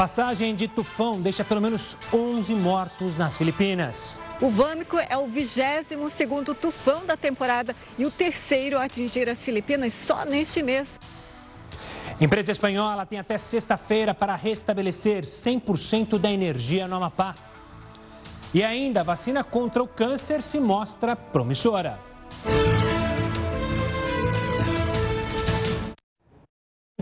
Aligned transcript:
Passagem 0.00 0.54
de 0.54 0.66
tufão 0.66 1.20
deixa 1.20 1.44
pelo 1.44 1.60
menos 1.60 1.94
11 2.10 2.54
mortos 2.54 3.18
nas 3.18 3.36
Filipinas. 3.36 4.18
O 4.40 4.48
Vâmico 4.48 4.96
é 4.98 5.14
o 5.18 5.28
22º 5.28 6.56
tufão 6.56 7.04
da 7.04 7.18
temporada 7.18 7.76
e 7.98 8.06
o 8.06 8.10
terceiro 8.10 8.78
a 8.78 8.84
atingir 8.84 9.28
as 9.28 9.44
Filipinas 9.44 9.92
só 9.92 10.24
neste 10.24 10.62
mês. 10.62 10.98
Empresa 12.18 12.50
espanhola 12.50 13.04
tem 13.04 13.18
até 13.18 13.36
sexta-feira 13.36 14.14
para 14.14 14.34
restabelecer 14.36 15.24
100% 15.24 16.18
da 16.18 16.32
energia 16.32 16.88
no 16.88 16.96
Amapá. 16.96 17.34
E 18.54 18.64
ainda, 18.64 19.00
a 19.00 19.04
vacina 19.04 19.44
contra 19.44 19.82
o 19.82 19.86
câncer 19.86 20.42
se 20.42 20.58
mostra 20.58 21.14
promissora. 21.14 21.98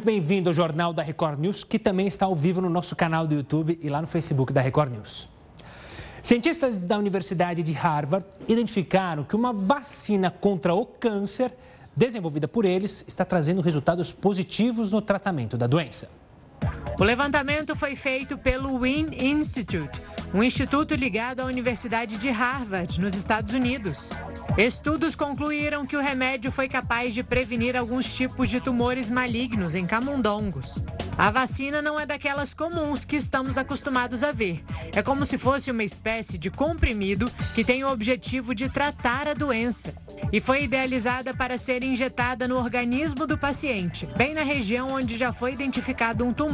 Bem-vindo 0.09 0.49
ao 0.49 0.55
Jornal 0.55 0.95
da 0.95 1.03
Record 1.03 1.39
News, 1.39 1.63
que 1.63 1.79
também 1.79 2.07
está 2.07 2.25
ao 2.25 2.35
vivo 2.35 2.63
no 2.63 2.71
nosso 2.71 2.97
canal 2.97 3.27
do 3.27 3.35
YouTube 3.35 3.79
e 3.79 3.91
lá 3.91 4.01
no 4.01 4.07
Facebook 4.07 4.55
da 4.55 4.63
Record 4.63 4.91
News. 4.91 5.29
Cientistas 6.23 6.87
da 6.87 6.97
Universidade 6.97 7.63
de 7.63 7.73
Harvard 7.73 8.25
identificaram 8.49 9.23
que 9.23 9.37
uma 9.37 9.53
vacina 9.53 10.31
contra 10.31 10.75
o 10.75 10.87
câncer, 10.87 11.53
desenvolvida 11.95 12.49
por 12.49 12.65
eles, 12.65 13.05
está 13.07 13.23
trazendo 13.23 13.61
resultados 13.61 14.11
positivos 14.11 14.93
no 14.93 15.03
tratamento 15.03 15.59
da 15.59 15.67
doença. 15.67 16.09
O 16.99 17.05
levantamento 17.05 17.77
foi 17.77 17.95
feito 17.95 18.37
pelo 18.37 18.75
Wynn 18.75 19.11
Institute, 19.13 20.01
um 20.35 20.43
instituto 20.43 20.95
ligado 20.95 21.41
à 21.41 21.45
Universidade 21.45 22.17
de 22.17 22.29
Harvard, 22.29 23.01
nos 23.01 23.15
Estados 23.15 23.55
Unidos. 23.55 24.11
Estudos 24.57 25.15
concluíram 25.15 25.87
que 25.87 25.97
o 25.97 26.01
remédio 26.01 26.51
foi 26.51 26.69
capaz 26.69 27.15
de 27.15 27.23
prevenir 27.23 27.77
alguns 27.77 28.13
tipos 28.13 28.51
de 28.51 28.61
tumores 28.61 29.09
malignos 29.09 29.77
em 29.77 29.87
camundongos. 29.87 30.83
A 31.17 31.31
vacina 31.31 31.83
não 31.83 31.99
é 31.99 32.07
daquelas 32.07 32.55
comuns 32.55 33.05
que 33.05 33.17
estamos 33.17 33.59
acostumados 33.59 34.23
a 34.23 34.31
ver. 34.31 34.65
É 34.93 35.03
como 35.03 35.25
se 35.25 35.37
fosse 35.37 35.69
uma 35.69 35.83
espécie 35.83 36.39
de 36.39 36.49
comprimido 36.49 37.29
que 37.57 37.65
tem 37.65 37.83
o 37.83 37.91
objetivo 37.91 38.55
de 38.55 38.69
tratar 38.69 39.27
a 39.27 39.35
doença. 39.35 39.93
E 40.33 40.41
foi 40.41 40.63
idealizada 40.63 41.35
para 41.35 41.59
ser 41.59 41.83
injetada 41.83 42.47
no 42.47 42.57
organismo 42.57 43.27
do 43.27 43.37
paciente, 43.37 44.07
bem 44.17 44.33
na 44.33 44.43
região 44.43 44.93
onde 44.93 45.17
já 45.17 45.33
foi 45.33 45.53
identificado 45.53 46.25
um 46.25 46.33
tumor, 46.33 46.48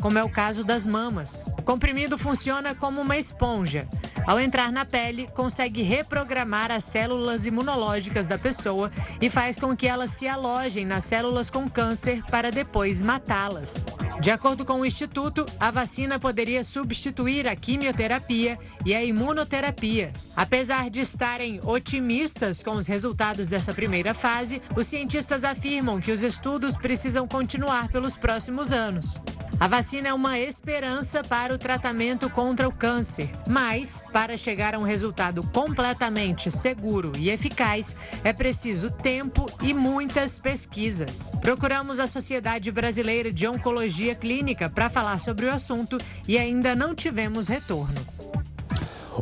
como 0.00 0.18
é 0.18 0.22
o 0.22 0.30
caso 0.30 0.62
das 0.64 0.86
mamas. 0.86 1.46
O 1.58 1.62
comprimido 1.62 2.18
funciona 2.18 2.74
como 2.74 3.00
uma 3.00 3.16
esponja. 3.16 3.88
Ao 4.26 4.38
entrar 4.38 4.70
na 4.70 4.84
pele, 4.84 5.28
consegue 5.34 5.82
reprogramar 5.82 6.70
as 6.70 6.84
células 6.84 7.46
imunológicas 7.46 8.26
da 8.26 8.38
pessoa 8.38 8.90
e 9.20 9.30
faz 9.30 9.58
com 9.58 9.74
que 9.76 9.88
elas 9.88 10.10
se 10.10 10.28
alojem 10.28 10.84
nas 10.84 11.04
células 11.04 11.50
com 11.50 11.68
câncer 11.68 12.22
para 12.30 12.50
depois 12.50 13.02
matá-las. 13.02 13.86
De 14.20 14.32
acordo 14.32 14.64
com 14.64 14.80
o 14.80 14.84
Instituto, 14.84 15.46
a 15.60 15.70
vacina 15.70 16.18
poderia 16.18 16.64
substituir 16.64 17.46
a 17.46 17.54
quimioterapia 17.54 18.58
e 18.84 18.92
a 18.92 19.02
imunoterapia. 19.02 20.12
Apesar 20.34 20.90
de 20.90 21.00
estarem 21.00 21.60
otimistas 21.62 22.60
com 22.60 22.72
os 22.72 22.88
resultados 22.88 23.46
dessa 23.46 23.72
primeira 23.72 24.12
fase, 24.12 24.60
os 24.76 24.88
cientistas 24.88 25.44
afirmam 25.44 26.00
que 26.00 26.10
os 26.10 26.24
estudos 26.24 26.76
precisam 26.76 27.28
continuar 27.28 27.88
pelos 27.88 28.16
próximos 28.16 28.72
anos. 28.72 29.20
A 29.60 29.66
vacina 29.66 30.08
é 30.08 30.14
uma 30.14 30.38
esperança 30.38 31.24
para 31.24 31.52
o 31.52 31.58
tratamento 31.58 32.30
contra 32.30 32.68
o 32.68 32.72
câncer, 32.72 33.28
mas 33.44 34.00
para 34.12 34.36
chegar 34.36 34.72
a 34.72 34.78
um 34.78 34.84
resultado 34.84 35.42
completamente 35.52 36.48
seguro 36.48 37.10
e 37.18 37.28
eficaz, 37.28 37.96
é 38.22 38.32
preciso 38.32 38.88
tempo 38.88 39.50
e 39.60 39.74
muitas 39.74 40.38
pesquisas. 40.38 41.32
Procuramos 41.40 41.98
a 41.98 42.06
Sociedade 42.06 42.70
Brasileira 42.70 43.32
de 43.32 43.48
Oncologia 43.48 44.07
Clínica 44.14 44.68
para 44.68 44.88
falar 44.88 45.18
sobre 45.18 45.46
o 45.46 45.52
assunto 45.52 45.98
e 46.26 46.38
ainda 46.38 46.74
não 46.74 46.94
tivemos 46.94 47.48
retorno. 47.48 48.00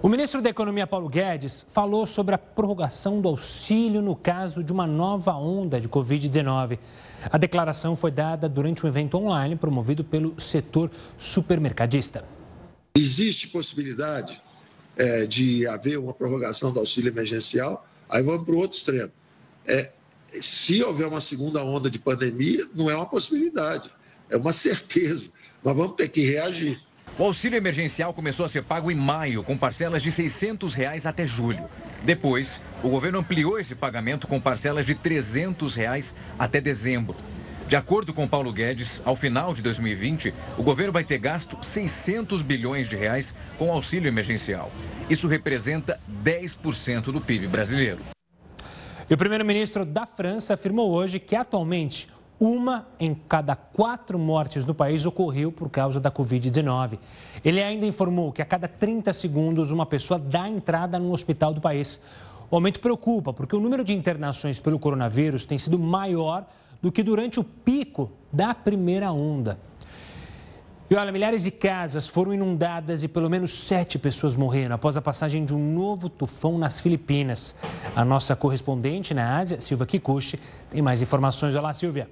O 0.03 0.09
ministro 0.09 0.43
da 0.43 0.51
Economia, 0.51 0.87
Paulo 0.87 1.09
Guedes, 1.09 1.67
falou 1.71 2.07
sobre 2.07 2.35
a 2.35 2.39
prorrogação 2.39 3.21
do 3.21 3.29
auxílio 3.29 4.03
no 4.03 4.15
caso 4.15 4.63
de 4.63 4.71
uma 4.71 4.87
nova 4.87 5.35
onda 5.35 5.81
de 5.81 5.89
Covid-19. 5.89 6.79
A 7.31 7.39
declaração 7.39 7.97
foi 7.97 8.11
dada 8.11 8.47
durante 8.47 8.85
um 8.85 8.89
evento 8.89 9.17
online 9.17 9.57
promovido 9.57 10.05
pelo 10.05 10.39
setor 10.39 10.91
supermercadista. 11.17 12.25
Existe 12.95 13.49
possibilidade 13.49 14.41
é, 14.97 15.27
de 15.27 15.67
haver 15.67 15.99
uma 15.99 16.13
prorrogação 16.13 16.73
do 16.73 16.79
auxílio 16.79 17.11
emergencial, 17.11 17.87
aí 18.09 18.23
vamos 18.23 18.45
para 18.45 18.55
o 18.55 18.59
outro 18.59 18.77
extremo. 18.77 19.11
É, 19.67 19.91
se 20.29 20.83
houver 20.83 21.07
uma 21.07 21.21
segunda 21.21 21.65
onda 21.65 21.91
de 21.91 21.99
pandemia, 21.99 22.67
não 22.75 22.91
é 22.91 22.97
uma 22.97 23.07
possibilidade, 23.07 23.91
é 24.31 24.37
uma 24.37 24.53
certeza. 24.53 25.31
Nós 25.65 25.77
vamos 25.77 25.97
ter 25.97 26.09
que 26.09 26.25
reagir. 26.25 26.81
O 27.19 27.25
auxílio 27.25 27.57
emergencial 27.57 28.13
começou 28.13 28.45
a 28.45 28.49
ser 28.49 28.63
pago 28.63 28.91
em 28.91 28.95
maio, 28.95 29.43
com 29.43 29.57
parcelas 29.57 30.03
de 30.03 30.13
600 30.13 30.75
reais 30.75 31.07
até 31.07 31.27
julho. 31.27 31.65
Depois, 32.05 32.61
o 32.83 32.91
governo 32.91 33.19
ampliou 33.19 33.59
esse 33.59 33.75
pagamento 33.75 34.27
com 34.27 34.39
parcelas 34.39 34.85
de 34.85 34.95
300 34.95 35.75
reais 35.75 36.15
até 36.39 36.61
dezembro. 36.61 37.17
De 37.67 37.75
acordo 37.75 38.13
com 38.13 38.29
Paulo 38.29 38.53
Guedes, 38.53 39.03
ao 39.05 39.17
final 39.17 39.53
de 39.53 39.61
2020, 39.63 40.33
o 40.57 40.63
governo 40.63 40.93
vai 40.93 41.03
ter 41.03 41.19
gasto 41.19 41.57
600 41.61 42.43
bilhões 42.43 42.87
de 42.87 42.95
reais 42.95 43.35
com 43.59 43.73
auxílio 43.73 44.07
emergencial. 44.07 44.71
Isso 45.09 45.27
representa 45.27 45.99
10% 46.23 47.05
do 47.05 47.21
PIB 47.21 47.49
brasileiro. 47.49 47.99
E 49.09 49.15
o 49.15 49.17
primeiro-ministro 49.17 49.85
da 49.85 50.07
França 50.07 50.55
afirmou 50.55 50.93
hoje 50.93 51.19
que 51.19 51.35
atualmente 51.35 52.09
uma 52.39 52.87
em 53.01 53.15
cada 53.15 53.57
quatro 53.57 54.19
mortes 54.19 54.67
no 54.67 54.75
país 54.75 55.07
ocorreu 55.07 55.51
por 55.51 55.71
causa 55.71 55.99
da 55.99 56.11
Covid-19. 56.11 56.99
Ele 57.45 57.63
ainda 57.63 57.87
informou 57.87 58.33
que 58.33 58.43
a 58.43 58.45
cada 58.45 58.69
30 58.69 59.13
segundos 59.13 59.71
uma 59.71 59.87
pessoa 59.87 60.19
dá 60.19 60.49
entrada 60.49 60.99
no 60.99 61.13
hospital 61.13 61.55
do 61.55 61.61
país. 61.61 62.01
O 62.51 62.55
aumento 62.55 62.81
preocupa 62.81 63.33
porque 63.33 63.57
o 63.57 63.61
número 63.61 63.83
de 63.83 63.95
internações 63.95 64.61
pelo 64.61 64.79
coronavírus 64.79 65.45
tem 65.45 65.59
sido 65.59 65.79
maior 65.79 66.47
do 66.81 66.93
que 66.93 67.03
durante 67.03 67.41
o 67.41 67.45
pico 67.45 68.11
da 68.33 68.55
primeira 68.55 69.11
onda. 69.11 69.59
E 70.89 70.95
olha, 70.95 71.11
milhares 71.11 71.43
de 71.43 71.51
casas 71.51 72.07
foram 72.07 72.33
inundadas 72.33 73.03
e 73.03 73.09
pelo 73.09 73.29
menos 73.29 73.51
sete 73.51 73.99
pessoas 73.99 74.37
morreram 74.37 74.77
após 74.77 74.97
a 74.97 75.03
passagem 75.03 75.45
de 75.45 75.53
um 75.53 75.75
novo 75.75 76.09
tufão 76.09 76.57
nas 76.57 76.81
Filipinas. 76.81 77.57
A 77.97 78.05
nossa 78.05 78.37
correspondente 78.37 79.13
na 79.13 79.37
Ásia, 79.37 79.61
Silvia 79.61 79.85
Kikuchi, 79.85 80.39
tem 80.71 80.81
mais 80.81 81.03
informações. 81.03 81.57
Olá, 81.57 81.75
Silvia. 81.75 82.09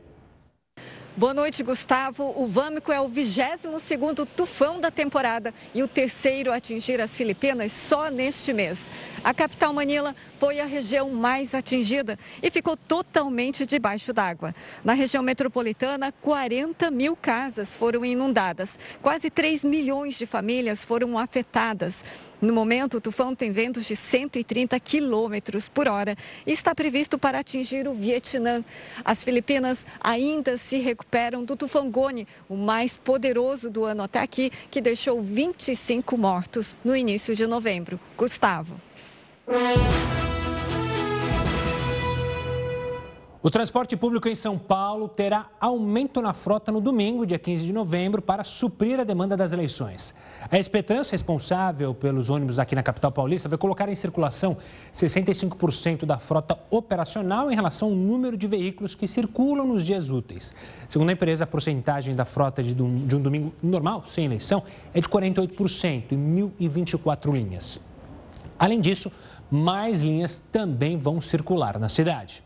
Boa 1.16 1.32
noite, 1.32 1.62
Gustavo. 1.62 2.34
O 2.36 2.44
Vâmico 2.48 2.90
é 2.90 3.00
o 3.00 3.08
22º 3.08 4.26
tufão 4.36 4.80
da 4.80 4.90
temporada 4.90 5.54
e 5.72 5.80
o 5.80 5.86
terceiro 5.86 6.50
a 6.50 6.56
atingir 6.56 7.00
as 7.00 7.16
Filipinas 7.16 7.72
só 7.72 8.10
neste 8.10 8.52
mês. 8.52 8.90
A 9.22 9.32
capital 9.32 9.72
Manila 9.72 10.12
foi 10.40 10.58
a 10.58 10.66
região 10.66 11.10
mais 11.10 11.54
atingida 11.54 12.18
e 12.42 12.50
ficou 12.50 12.76
totalmente 12.76 13.64
debaixo 13.64 14.12
d'água. 14.12 14.52
Na 14.82 14.92
região 14.92 15.22
metropolitana, 15.22 16.10
40 16.20 16.90
mil 16.90 17.14
casas 17.14 17.76
foram 17.76 18.04
inundadas. 18.04 18.76
Quase 19.00 19.30
3 19.30 19.64
milhões 19.64 20.18
de 20.18 20.26
famílias 20.26 20.84
foram 20.84 21.16
afetadas. 21.16 22.04
No 22.44 22.52
momento, 22.52 22.98
o 22.98 23.00
tufão 23.00 23.34
tem 23.34 23.50
ventos 23.50 23.86
de 23.86 23.96
130 23.96 24.78
quilômetros 24.78 25.66
por 25.66 25.88
hora 25.88 26.14
e 26.46 26.52
está 26.52 26.74
previsto 26.74 27.18
para 27.18 27.38
atingir 27.38 27.88
o 27.88 27.94
Vietnã. 27.94 28.62
As 29.02 29.24
Filipinas 29.24 29.86
ainda 29.98 30.58
se 30.58 30.76
recuperam 30.76 31.42
do 31.42 31.56
tufão 31.56 31.90
Goni, 31.90 32.28
o 32.46 32.54
mais 32.54 32.98
poderoso 32.98 33.70
do 33.70 33.84
ano 33.84 34.02
até 34.02 34.20
aqui, 34.20 34.52
que 34.70 34.82
deixou 34.82 35.22
25 35.22 36.18
mortos 36.18 36.76
no 36.84 36.94
início 36.94 37.34
de 37.34 37.46
novembro. 37.46 37.98
Gustavo. 38.14 38.78
O 43.44 43.50
transporte 43.50 43.94
público 43.94 44.26
em 44.26 44.34
São 44.34 44.58
Paulo 44.58 45.06
terá 45.06 45.50
aumento 45.60 46.22
na 46.22 46.32
frota 46.32 46.72
no 46.72 46.80
domingo, 46.80 47.26
dia 47.26 47.38
15 47.38 47.62
de 47.62 47.74
novembro, 47.74 48.22
para 48.22 48.42
suprir 48.42 48.98
a 48.98 49.04
demanda 49.04 49.36
das 49.36 49.52
eleições. 49.52 50.14
A 50.50 50.58
Espetrans, 50.58 51.10
responsável 51.10 51.92
pelos 51.92 52.30
ônibus 52.30 52.58
aqui 52.58 52.74
na 52.74 52.82
capital 52.82 53.12
paulista, 53.12 53.46
vai 53.46 53.58
colocar 53.58 53.86
em 53.86 53.94
circulação 53.94 54.56
65% 54.94 56.06
da 56.06 56.18
frota 56.18 56.58
operacional 56.70 57.52
em 57.52 57.54
relação 57.54 57.88
ao 57.88 57.94
número 57.94 58.34
de 58.34 58.46
veículos 58.46 58.94
que 58.94 59.06
circulam 59.06 59.66
nos 59.66 59.84
dias 59.84 60.08
úteis. 60.08 60.54
Segundo 60.88 61.10
a 61.10 61.12
empresa, 61.12 61.44
a 61.44 61.46
porcentagem 61.46 62.14
da 62.14 62.24
frota 62.24 62.62
de 62.62 62.82
um, 62.82 63.20
domingo 63.20 63.52
normal, 63.62 64.04
sem 64.06 64.24
eleição, 64.24 64.62
é 64.94 65.02
de 65.02 65.06
48% 65.06 66.12
em 66.12 66.50
1.024 66.58 67.30
linhas. 67.30 67.78
Além 68.58 68.80
disso, 68.80 69.12
mais 69.50 70.02
linhas 70.02 70.42
também 70.50 70.96
vão 70.96 71.20
circular 71.20 71.78
na 71.78 71.90
cidade. 71.90 72.43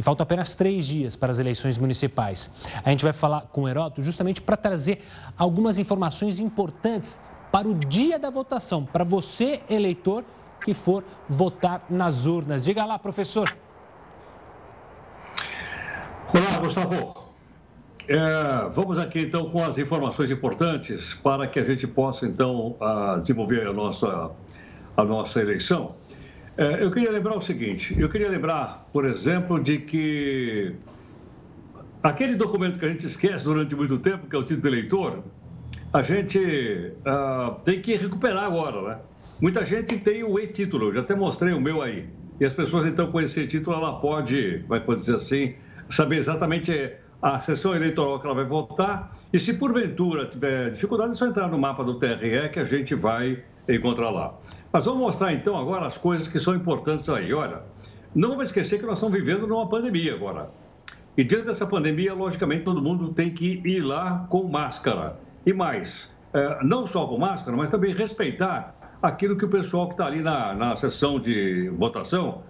E 0.00 0.02
faltam 0.02 0.22
apenas 0.24 0.54
três 0.54 0.86
dias 0.86 1.14
para 1.14 1.30
as 1.30 1.38
eleições 1.38 1.76
municipais. 1.76 2.50
A 2.82 2.88
gente 2.88 3.04
vai 3.04 3.12
falar 3.12 3.42
com 3.52 3.64
o 3.64 3.68
Heródoto 3.68 4.00
justamente 4.00 4.40
para 4.40 4.56
trazer 4.56 5.04
algumas 5.36 5.78
informações 5.78 6.40
importantes 6.40 7.20
para 7.52 7.68
o 7.68 7.74
dia 7.74 8.18
da 8.18 8.30
votação, 8.30 8.82
para 8.82 9.04
você, 9.04 9.60
eleitor, 9.68 10.24
que 10.64 10.72
for 10.72 11.04
votar 11.28 11.84
nas 11.90 12.24
urnas. 12.24 12.64
Diga 12.64 12.82
lá, 12.86 12.98
professor. 12.98 13.46
Olá, 16.32 16.58
Gustavo. 16.60 17.34
é, 18.08 18.70
vamos 18.72 18.98
aqui 18.98 19.24
então 19.24 19.50
com 19.50 19.62
as 19.62 19.76
informações 19.76 20.30
importantes 20.30 21.12
para 21.12 21.46
que 21.46 21.58
a 21.58 21.64
gente 21.64 21.86
possa 21.86 22.24
então 22.24 22.74
desenvolver 23.18 23.66
a 23.66 23.72
nossa, 23.74 24.30
a 24.96 25.04
nossa 25.04 25.42
eleição. 25.42 25.94
É, 26.56 26.84
eu 26.84 26.90
queria 26.90 27.10
lembrar 27.10 27.36
o 27.36 27.42
seguinte: 27.42 27.94
eu 27.98 28.08
queria 28.08 28.28
lembrar, 28.28 28.88
por 28.92 29.04
exemplo, 29.04 29.62
de 29.62 29.78
que 29.78 30.74
aquele 32.02 32.34
documento 32.34 32.78
que 32.78 32.84
a 32.84 32.88
gente 32.88 33.06
esquece 33.06 33.44
durante 33.44 33.74
muito 33.74 33.98
tempo, 33.98 34.26
que 34.26 34.34
é 34.34 34.38
o 34.38 34.42
título 34.42 34.62
do 34.62 34.68
eleitor, 34.68 35.24
a 35.92 36.02
gente 36.02 36.38
uh, 36.38 37.54
tem 37.64 37.80
que 37.80 37.96
recuperar 37.96 38.44
agora, 38.44 38.82
né? 38.82 38.98
Muita 39.40 39.64
gente 39.64 39.98
tem 39.98 40.22
o 40.22 40.38
e-título, 40.38 40.88
eu 40.88 40.94
já 40.94 41.00
até 41.00 41.14
mostrei 41.14 41.52
o 41.54 41.60
meu 41.60 41.80
aí. 41.80 42.08
E 42.38 42.44
as 42.44 42.54
pessoas, 42.54 42.86
então, 42.86 43.10
com 43.10 43.20
esse 43.20 43.46
título, 43.46 43.76
ela 43.76 43.98
pode, 44.00 44.58
vai 44.68 44.80
poder 44.80 45.00
dizer 45.00 45.16
assim, 45.16 45.54
saber 45.88 46.16
exatamente 46.16 46.92
a 47.22 47.38
sessão 47.40 47.74
eleitoral 47.74 48.18
que 48.18 48.26
ela 48.26 48.34
vai 48.34 48.44
votar. 48.44 49.12
E 49.32 49.38
se 49.38 49.54
porventura 49.54 50.26
tiver 50.26 50.70
dificuldade, 50.70 51.12
é 51.12 51.14
só 51.14 51.26
entrar 51.26 51.48
no 51.48 51.58
mapa 51.58 51.84
do 51.84 51.98
TRE 51.98 52.48
que 52.50 52.58
a 52.58 52.64
gente 52.64 52.94
vai 52.94 53.42
encontrar 53.68 54.10
lá. 54.10 54.34
Mas 54.72 54.84
vamos 54.84 55.00
mostrar 55.00 55.32
então 55.32 55.56
agora 55.56 55.86
as 55.86 55.98
coisas 55.98 56.28
que 56.28 56.38
são 56.38 56.54
importantes 56.54 57.08
aí. 57.08 57.32
Olha, 57.32 57.62
não 58.14 58.30
vamos 58.30 58.46
esquecer 58.46 58.78
que 58.78 58.86
nós 58.86 58.94
estamos 58.94 59.18
vivendo 59.18 59.46
numa 59.46 59.68
pandemia 59.68 60.14
agora. 60.14 60.50
E 61.16 61.24
diante 61.24 61.46
dessa 61.46 61.66
pandemia, 61.66 62.14
logicamente, 62.14 62.64
todo 62.64 62.80
mundo 62.80 63.12
tem 63.12 63.30
que 63.30 63.60
ir 63.64 63.80
lá 63.80 64.26
com 64.30 64.44
máscara. 64.44 65.18
E 65.44 65.52
mais, 65.52 66.08
é, 66.32 66.64
não 66.64 66.86
só 66.86 67.06
com 67.06 67.18
máscara, 67.18 67.56
mas 67.56 67.68
também 67.68 67.94
respeitar 67.94 68.74
aquilo 69.02 69.36
que 69.36 69.44
o 69.44 69.48
pessoal 69.48 69.86
que 69.86 69.94
está 69.94 70.06
ali 70.06 70.22
na, 70.22 70.54
na 70.54 70.76
sessão 70.76 71.18
de 71.18 71.68
votação 71.70 72.42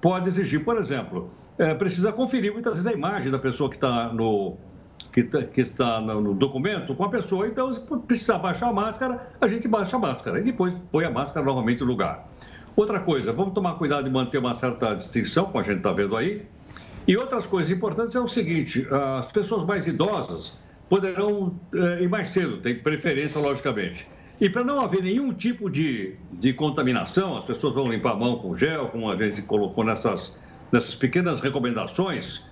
pode 0.00 0.28
exigir. 0.28 0.64
Por 0.64 0.76
exemplo, 0.76 1.30
é, 1.58 1.74
precisa 1.74 2.12
conferir 2.12 2.52
muitas 2.52 2.74
vezes 2.74 2.86
a 2.86 2.92
imagem 2.92 3.30
da 3.30 3.38
pessoa 3.38 3.68
que 3.68 3.76
está 3.76 4.12
no, 4.12 4.56
que, 5.14 5.22
tá, 5.22 5.42
que 5.44 5.60
está 5.60 6.00
no 6.00 6.34
documento 6.34 6.92
com 6.92 7.04
a 7.04 7.08
pessoa. 7.08 7.46
Então, 7.46 7.72
se 7.72 7.80
precisar 8.08 8.38
baixar 8.38 8.68
a 8.68 8.72
máscara, 8.72 9.30
a 9.40 9.46
gente 9.46 9.68
baixa 9.68 9.96
a 9.96 9.98
máscara 10.00 10.40
e 10.40 10.42
depois 10.42 10.74
põe 10.90 11.04
a 11.04 11.10
máscara 11.10 11.46
novamente 11.46 11.82
no 11.82 11.86
lugar. 11.86 12.28
Outra 12.74 12.98
coisa, 12.98 13.32
vamos 13.32 13.54
tomar 13.54 13.74
cuidado 13.74 14.04
de 14.04 14.10
manter 14.10 14.38
uma 14.38 14.56
certa 14.56 14.92
distinção, 14.96 15.44
como 15.44 15.60
a 15.60 15.62
gente 15.62 15.76
está 15.76 15.92
vendo 15.92 16.16
aí. 16.16 16.44
E 17.06 17.16
outras 17.16 17.46
coisas 17.46 17.70
importantes 17.70 18.16
é 18.16 18.20
o 18.20 18.26
seguinte: 18.26 18.88
as 18.90 19.30
pessoas 19.30 19.64
mais 19.64 19.86
idosas 19.86 20.52
poderão 20.88 21.54
é, 21.72 22.02
ir 22.02 22.08
mais 22.08 22.30
cedo, 22.30 22.56
tem 22.56 22.74
preferência, 22.74 23.40
logicamente. 23.40 24.08
E 24.40 24.50
para 24.50 24.64
não 24.64 24.80
haver 24.80 25.00
nenhum 25.00 25.32
tipo 25.32 25.70
de, 25.70 26.16
de 26.32 26.52
contaminação, 26.52 27.36
as 27.36 27.44
pessoas 27.44 27.72
vão 27.72 27.88
limpar 27.88 28.14
a 28.14 28.16
mão 28.16 28.38
com 28.38 28.56
gel, 28.56 28.88
como 28.88 29.08
a 29.08 29.16
gente 29.16 29.42
colocou 29.42 29.84
nessas, 29.84 30.36
nessas 30.72 30.96
pequenas 30.96 31.38
recomendações, 31.38 32.42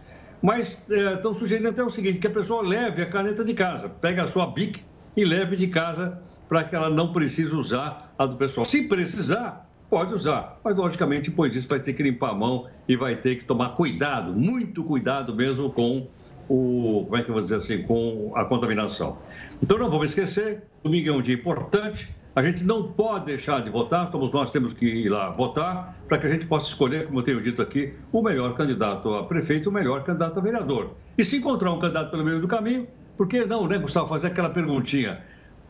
mas 0.42 0.90
é, 0.90 1.14
estão 1.14 1.32
sugerindo 1.32 1.68
até 1.68 1.82
o 1.82 1.90
seguinte, 1.90 2.18
que 2.18 2.26
a 2.26 2.30
pessoa 2.30 2.62
leve 2.62 3.02
a 3.02 3.06
caneta 3.06 3.44
de 3.44 3.54
casa, 3.54 3.88
pegue 3.88 4.20
a 4.20 4.26
sua 4.26 4.46
BIC 4.46 4.82
e 5.16 5.24
leve 5.24 5.56
de 5.56 5.68
casa 5.68 6.20
para 6.48 6.64
que 6.64 6.74
ela 6.74 6.90
não 6.90 7.12
precise 7.12 7.54
usar 7.54 8.12
a 8.18 8.26
do 8.26 8.36
pessoal. 8.36 8.66
Se 8.66 8.82
precisar, 8.82 9.70
pode 9.88 10.12
usar, 10.12 10.58
mas 10.64 10.76
logicamente 10.76 11.30
depois 11.30 11.52
disso 11.52 11.68
vai 11.68 11.78
ter 11.78 11.92
que 11.92 12.02
limpar 12.02 12.30
a 12.30 12.34
mão 12.34 12.66
e 12.88 12.96
vai 12.96 13.16
ter 13.16 13.36
que 13.36 13.44
tomar 13.44 13.70
cuidado, 13.70 14.32
muito 14.32 14.82
cuidado 14.82 15.34
mesmo 15.34 15.70
com 15.70 16.08
o, 16.48 17.04
como 17.04 17.16
é 17.16 17.22
que 17.22 17.30
eu 17.30 17.34
vou 17.34 17.40
dizer 17.42 17.56
assim, 17.56 17.82
com 17.82 18.32
a 18.34 18.44
contaminação. 18.44 19.18
Então 19.62 19.78
não 19.78 19.88
vamos 19.88 20.06
esquecer, 20.06 20.64
domingo 20.82 21.08
é 21.08 21.12
um 21.12 21.22
dia 21.22 21.34
importante, 21.34 22.14
a 22.34 22.42
gente 22.42 22.64
não 22.64 22.92
pode 22.92 23.26
deixar 23.26 23.60
de 23.60 23.68
votar, 23.68 24.10
todos 24.10 24.32
nós 24.32 24.48
temos 24.48 24.72
que 24.72 24.86
ir 24.86 25.08
lá 25.10 25.28
votar 25.30 25.96
para 26.08 26.18
que 26.18 26.26
a 26.26 26.30
gente 26.30 26.46
possa 26.46 26.66
escolher, 26.66 27.06
como 27.06 27.18
eu 27.18 27.22
tenho 27.22 27.42
dito 27.42 27.60
aqui, 27.60 27.92
o 28.10 28.22
melhor 28.22 28.54
candidato 28.54 29.14
a 29.14 29.24
prefeito, 29.24 29.68
o 29.68 29.72
melhor 29.72 30.02
candidato 30.02 30.38
a 30.38 30.42
vereador. 30.42 30.94
E 31.18 31.24
se 31.24 31.36
encontrar 31.36 31.70
um 31.70 31.78
candidato 31.78 32.10
pelo 32.10 32.24
meio 32.24 32.40
do 32.40 32.48
caminho, 32.48 32.86
por 33.18 33.28
que 33.28 33.44
não, 33.44 33.66
né, 33.66 33.78
Gustavo, 33.78 34.08
fazer 34.08 34.28
aquela 34.28 34.48
perguntinha? 34.48 35.20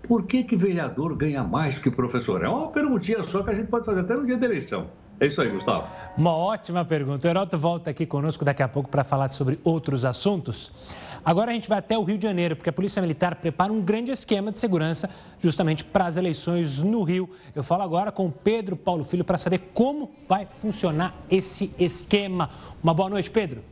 Por 0.03 0.25
que, 0.25 0.44
que 0.44 0.56
vereador 0.56 1.17
ganha 1.17 1.43
mais 1.43 1.79
que 1.79 1.91
professor? 1.91 2.43
É 2.44 2.49
uma 2.49 2.70
perguntinha 2.70 3.23
só 3.25 3.43
que 3.43 3.50
a 3.50 3.55
gente 3.55 3.67
pode 3.67 3.85
fazer 3.85 4.00
até 4.00 4.14
no 4.14 4.25
dia 4.25 4.37
da 4.37 4.47
eleição. 4.47 4.88
É 5.22 5.26
isso 5.28 5.40
aí, 5.40 5.48
Gustavo. 5.50 5.86
Uma 6.19 6.34
ótima 6.34 6.84
pergunta. 6.84 7.28
O 7.28 7.30
Heroto 7.30 7.56
volta 7.56 7.90
aqui 7.90 8.04
conosco 8.04 8.44
daqui 8.44 8.60
a 8.60 8.66
pouco 8.66 8.88
para 8.88 9.04
falar 9.04 9.28
sobre 9.28 9.56
outros 9.62 10.04
assuntos. 10.04 10.72
Agora 11.24 11.52
a 11.52 11.54
gente 11.54 11.69
vai 11.69 11.78
até 11.78 11.96
o 11.96 12.02
Rio 12.02 12.19
de 12.19 12.24
Janeiro, 12.24 12.56
porque 12.56 12.69
a 12.69 12.72
Polícia 12.72 13.00
Militar 13.00 13.36
prepara 13.36 13.72
um 13.72 13.80
grande 13.80 14.10
esquema 14.10 14.50
de 14.50 14.58
segurança 14.58 15.08
justamente 15.38 15.84
para 15.84 16.06
as 16.06 16.16
eleições 16.16 16.80
no 16.80 17.04
Rio. 17.04 17.30
Eu 17.54 17.62
falo 17.62 17.84
agora 17.84 18.10
com 18.10 18.26
o 18.26 18.32
Pedro 18.32 18.74
Paulo 18.74 19.04
Filho 19.04 19.22
para 19.22 19.38
saber 19.38 19.70
como 19.72 20.10
vai 20.28 20.44
funcionar 20.44 21.14
esse 21.30 21.72
esquema. 21.78 22.50
Uma 22.82 22.92
boa 22.92 23.08
noite, 23.08 23.30
Pedro. 23.30 23.62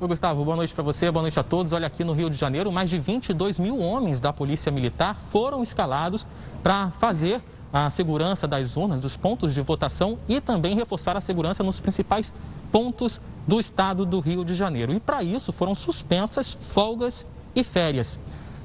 Oi, 0.00 0.08
Gustavo, 0.08 0.44
boa 0.44 0.56
noite 0.56 0.74
para 0.74 0.82
você, 0.82 1.08
boa 1.12 1.22
noite 1.22 1.38
a 1.38 1.44
todos. 1.44 1.70
Olha, 1.70 1.86
aqui 1.86 2.02
no 2.02 2.12
Rio 2.12 2.28
de 2.28 2.36
Janeiro, 2.36 2.72
mais 2.72 2.90
de 2.90 2.98
22 2.98 3.60
mil 3.60 3.78
homens 3.78 4.20
da 4.20 4.32
Polícia 4.32 4.72
Militar 4.72 5.14
foram 5.14 5.62
escalados 5.62 6.26
para 6.60 6.90
fazer 6.90 7.40
a 7.72 7.88
segurança 7.88 8.48
das 8.48 8.76
urnas, 8.76 9.00
dos 9.00 9.16
pontos 9.16 9.54
de 9.54 9.60
votação 9.60 10.18
e 10.28 10.40
também 10.40 10.74
reforçar 10.74 11.16
a 11.16 11.20
segurança 11.20 11.62
nos 11.62 11.78
principais 11.78 12.32
pontos 12.72 13.20
do 13.46 13.60
estado 13.60 14.04
do 14.04 14.20
Rio 14.20 14.44
de 14.44 14.54
Janeiro. 14.54 14.92
E 14.92 15.00
para 15.00 15.22
isso 15.22 15.52
foram 15.52 15.74
suspensas 15.74 16.58
folgas 16.60 17.26
e 17.54 17.62
férias. 17.62 18.18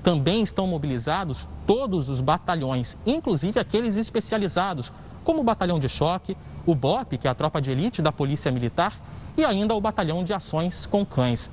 Também 0.03 0.43
estão 0.43 0.67
mobilizados 0.67 1.47
todos 1.65 2.09
os 2.09 2.21
batalhões, 2.21 2.97
inclusive 3.05 3.59
aqueles 3.59 3.95
especializados, 3.95 4.91
como 5.23 5.41
o 5.41 5.43
Batalhão 5.43 5.79
de 5.79 5.89
Choque, 5.89 6.37
o 6.65 6.75
BOP, 6.75 7.17
que 7.17 7.27
é 7.27 7.31
a 7.31 7.35
tropa 7.35 7.61
de 7.61 7.71
elite 7.71 8.01
da 8.01 8.11
Polícia 8.11 8.51
Militar, 8.51 8.93
e 9.37 9.43
ainda 9.43 9.73
o 9.73 9.81
Batalhão 9.81 10.23
de 10.23 10.33
Ações 10.33 10.85
com 10.85 11.05
Cães. 11.05 11.49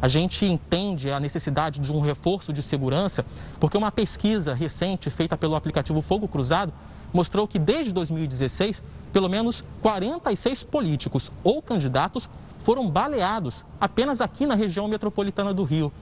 A 0.00 0.08
gente 0.08 0.44
entende 0.44 1.10
a 1.10 1.18
necessidade 1.18 1.80
de 1.80 1.90
um 1.90 2.00
reforço 2.00 2.52
de 2.52 2.62
segurança, 2.62 3.24
porque 3.58 3.78
uma 3.78 3.90
pesquisa 3.90 4.52
recente 4.52 5.08
feita 5.08 5.36
pelo 5.36 5.54
aplicativo 5.54 6.02
Fogo 6.02 6.28
Cruzado 6.28 6.72
mostrou 7.14 7.46
que 7.46 7.58
desde 7.58 7.92
2016, 7.92 8.82
pelo 9.12 9.30
menos 9.30 9.64
46 9.80 10.64
políticos 10.64 11.32
ou 11.44 11.62
candidatos 11.62 12.28
foram 12.58 12.90
baleados 12.90 13.64
apenas 13.80 14.20
aqui 14.20 14.44
na 14.44 14.56
região 14.56 14.88
metropolitana 14.88 15.54
do 15.54 15.62
Rio. 15.62 15.92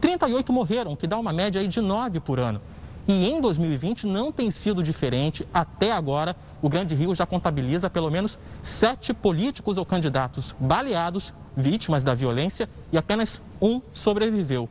38 0.00 0.52
morreram, 0.52 0.94
que 0.94 1.06
dá 1.06 1.18
uma 1.18 1.32
média 1.32 1.66
de 1.66 1.80
9 1.80 2.20
por 2.20 2.38
ano. 2.38 2.60
E 3.08 3.28
em 3.28 3.40
2020 3.40 4.06
não 4.06 4.30
tem 4.30 4.50
sido 4.50 4.82
diferente. 4.82 5.46
Até 5.52 5.90
agora, 5.90 6.36
o 6.62 6.68
Grande 6.68 6.94
Rio 6.94 7.14
já 7.14 7.26
contabiliza 7.26 7.90
pelo 7.90 8.10
menos 8.10 8.38
sete 8.62 9.12
políticos 9.12 9.76
ou 9.76 9.84
candidatos 9.84 10.54
baleados, 10.60 11.34
vítimas 11.56 12.04
da 12.04 12.14
violência, 12.14 12.68
e 12.92 12.96
apenas 12.96 13.42
um 13.60 13.80
sobreviveu. 13.92 14.68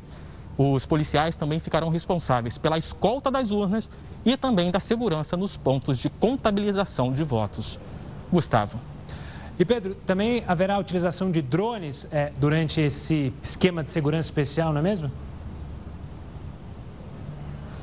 Os 0.62 0.86
policiais 0.86 1.38
também 1.38 1.58
ficarão 1.58 1.88
responsáveis 1.88 2.58
pela 2.58 2.78
escolta 2.78 3.32
das 3.32 3.50
urnas 3.50 3.90
e 4.26 4.36
também 4.36 4.70
da 4.70 4.80
segurança 4.82 5.38
nos 5.38 5.56
pontos 5.56 6.00
de 6.00 6.10
contabilização 6.10 7.14
de 7.14 7.24
votos. 7.24 7.80
Gustavo. 8.30 8.78
E 9.58 9.64
Pedro, 9.64 9.96
também 10.06 10.44
haverá 10.46 10.78
utilização 10.78 11.32
de 11.32 11.42
drones 11.42 12.06
é, 12.12 12.34
durante 12.38 12.82
esse 12.82 13.32
esquema 13.42 13.82
de 13.86 13.90
segurança 13.90 14.28
especial, 14.28 14.74
não 14.74 14.82
é 14.82 14.84
mesmo? 14.84 15.10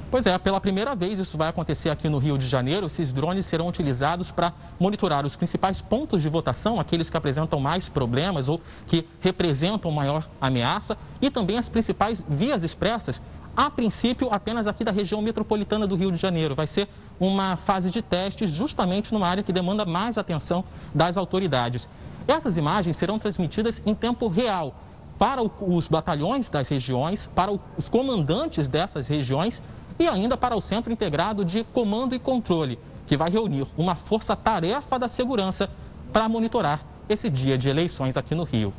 Pois 0.08 0.24
é, 0.24 0.38
pela 0.38 0.60
primeira 0.60 0.94
vez 0.94 1.18
isso 1.18 1.36
vai 1.36 1.48
acontecer 1.48 1.90
aqui 1.90 2.08
no 2.08 2.18
Rio 2.18 2.38
de 2.38 2.46
Janeiro. 2.46 2.86
Esses 2.86 3.12
drones 3.12 3.44
serão 3.44 3.66
utilizados 3.66 4.30
para 4.30 4.52
monitorar 4.78 5.26
os 5.26 5.34
principais 5.34 5.80
pontos 5.80 6.22
de 6.22 6.28
votação, 6.28 6.78
aqueles 6.78 7.10
que 7.10 7.16
apresentam 7.16 7.58
mais 7.58 7.88
problemas 7.88 8.48
ou 8.48 8.60
que 8.86 9.04
representam 9.20 9.90
maior 9.90 10.28
ameaça, 10.40 10.96
e 11.20 11.28
também 11.28 11.58
as 11.58 11.68
principais 11.68 12.24
vias 12.28 12.62
expressas. 12.62 13.20
A 13.56 13.68
princípio, 13.68 14.28
apenas 14.32 14.68
aqui 14.68 14.84
da 14.84 14.92
região 14.92 15.20
metropolitana 15.20 15.88
do 15.88 15.96
Rio 15.96 16.12
de 16.12 16.18
Janeiro. 16.18 16.54
Vai 16.54 16.68
ser 16.68 16.88
uma 17.18 17.56
fase 17.56 17.90
de 17.90 18.00
testes 18.00 18.50
justamente 18.50 19.12
numa 19.12 19.26
área 19.26 19.42
que 19.42 19.52
demanda 19.52 19.84
mais 19.84 20.16
atenção 20.16 20.64
das 20.94 21.16
autoridades. 21.16 21.88
Essas 22.28 22.56
imagens 22.56 22.96
serão 22.96 23.18
transmitidas 23.18 23.82
em 23.84 23.94
tempo 23.94 24.28
real 24.28 24.74
para 25.18 25.42
os 25.42 25.88
batalhões 25.88 26.50
das 26.50 26.68
regiões, 26.68 27.28
para 27.34 27.50
os 27.76 27.88
comandantes 27.88 28.68
dessas 28.68 29.08
regiões 29.08 29.62
e 29.98 30.06
ainda 30.06 30.36
para 30.36 30.56
o 30.56 30.60
Centro 30.60 30.92
Integrado 30.92 31.44
de 31.44 31.64
Comando 31.64 32.14
e 32.14 32.18
Controle, 32.18 32.78
que 33.06 33.16
vai 33.16 33.30
reunir 33.30 33.66
uma 33.76 33.94
força-tarefa 33.94 34.98
da 34.98 35.08
segurança 35.08 35.70
para 36.12 36.28
monitorar 36.28 36.80
esse 37.08 37.30
dia 37.30 37.56
de 37.56 37.68
eleições 37.68 38.16
aqui 38.16 38.34
no 38.34 38.44
Rio. 38.44 38.72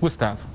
Gustavo. 0.00 0.46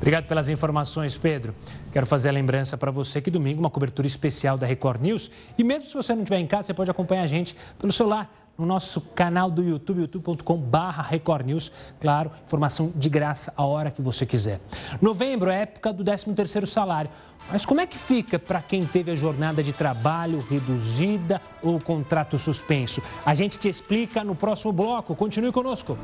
Obrigado 0.00 0.24
pelas 0.26 0.48
informações, 0.48 1.18
Pedro. 1.18 1.54
Quero 1.92 2.06
fazer 2.06 2.30
a 2.30 2.32
lembrança 2.32 2.76
para 2.78 2.90
você 2.90 3.20
que 3.20 3.30
domingo 3.30 3.60
uma 3.60 3.68
cobertura 3.68 4.08
especial 4.08 4.56
da 4.56 4.66
Record 4.66 5.02
News. 5.02 5.30
E 5.58 5.62
mesmo 5.62 5.88
se 5.88 5.94
você 5.94 6.14
não 6.14 6.22
estiver 6.22 6.40
em 6.40 6.46
casa, 6.46 6.68
você 6.68 6.74
pode 6.74 6.90
acompanhar 6.90 7.22
a 7.22 7.26
gente 7.26 7.54
pelo 7.78 7.92
celular 7.92 8.32
no 8.56 8.64
nosso 8.64 9.00
canal 9.00 9.50
do 9.50 9.62
YouTube, 9.62 10.00
youtube.com.br 10.00 10.78
Record 11.06 11.46
News. 11.46 11.70
Claro, 12.00 12.30
informação 12.46 12.90
de 12.96 13.10
graça 13.10 13.52
a 13.54 13.64
hora 13.66 13.90
que 13.90 14.00
você 14.00 14.24
quiser. 14.24 14.58
Novembro 15.02 15.50
é 15.50 15.62
época 15.62 15.92
do 15.92 16.02
13º 16.02 16.64
salário. 16.64 17.10
Mas 17.52 17.66
como 17.66 17.82
é 17.82 17.86
que 17.86 17.98
fica 17.98 18.38
para 18.38 18.62
quem 18.62 18.86
teve 18.86 19.10
a 19.10 19.16
jornada 19.16 19.62
de 19.62 19.72
trabalho 19.72 20.38
reduzida 20.48 21.42
ou 21.62 21.78
contrato 21.78 22.38
suspenso? 22.38 23.02
A 23.24 23.34
gente 23.34 23.58
te 23.58 23.68
explica 23.68 24.24
no 24.24 24.34
próximo 24.34 24.72
bloco. 24.72 25.14
Continue 25.14 25.52
conosco. 25.52 25.98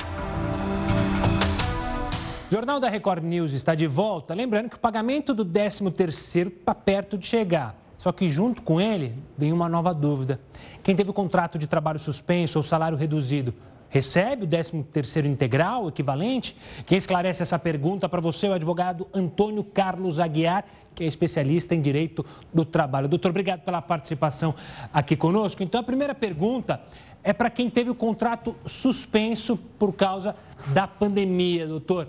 Jornal 2.57 2.81
da 2.81 2.89
Record 2.89 3.23
News 3.23 3.53
está 3.53 3.75
de 3.75 3.87
volta. 3.87 4.33
Lembrando 4.33 4.71
que 4.71 4.77
o 4.77 4.81
pagamento 4.81 5.35
do 5.35 5.45
13º 5.45 6.47
está 6.47 6.75
perto 6.75 7.19
de 7.19 7.27
chegar. 7.27 7.77
Só 7.99 8.11
que 8.13 8.31
junto 8.31 8.63
com 8.63 8.81
ele 8.81 9.15
vem 9.37 9.53
uma 9.53 9.69
nova 9.69 9.93
dúvida. 9.93 10.41
Quem 10.83 10.97
teve 10.97 11.11
o 11.11 11.13
contrato 11.13 11.59
de 11.59 11.67
trabalho 11.67 11.99
suspenso 11.99 12.59
ou 12.59 12.63
salário 12.63 12.97
reduzido 12.97 13.53
recebe 13.91 14.45
o 14.45 14.49
13º 14.49 15.27
integral 15.27 15.87
equivalente? 15.89 16.57
Quem 16.87 16.97
esclarece 16.97 17.43
essa 17.43 17.59
pergunta 17.59 18.09
para 18.09 18.23
você 18.23 18.47
é 18.47 18.49
o 18.49 18.55
advogado 18.55 19.07
Antônio 19.13 19.63
Carlos 19.63 20.19
Aguiar, 20.19 20.65
que 20.95 21.05
é 21.05 21.07
especialista 21.07 21.75
em 21.75 21.83
direito 21.83 22.25
do 22.55 22.65
trabalho. 22.65 23.07
Doutor, 23.07 23.33
obrigado 23.33 23.61
pela 23.61 23.83
participação 23.83 24.55
aqui 24.95 25.15
conosco. 25.15 25.63
Então, 25.63 25.79
a 25.79 25.85
primeira 25.85 26.15
pergunta 26.15 26.81
é 27.23 27.35
para 27.35 27.51
quem 27.51 27.69
teve 27.69 27.91
o 27.91 27.95
contrato 27.95 28.57
suspenso 28.65 29.59
por 29.79 29.93
causa 29.93 30.35
da 30.69 30.89
pandemia, 30.89 31.67
doutor. 31.67 32.09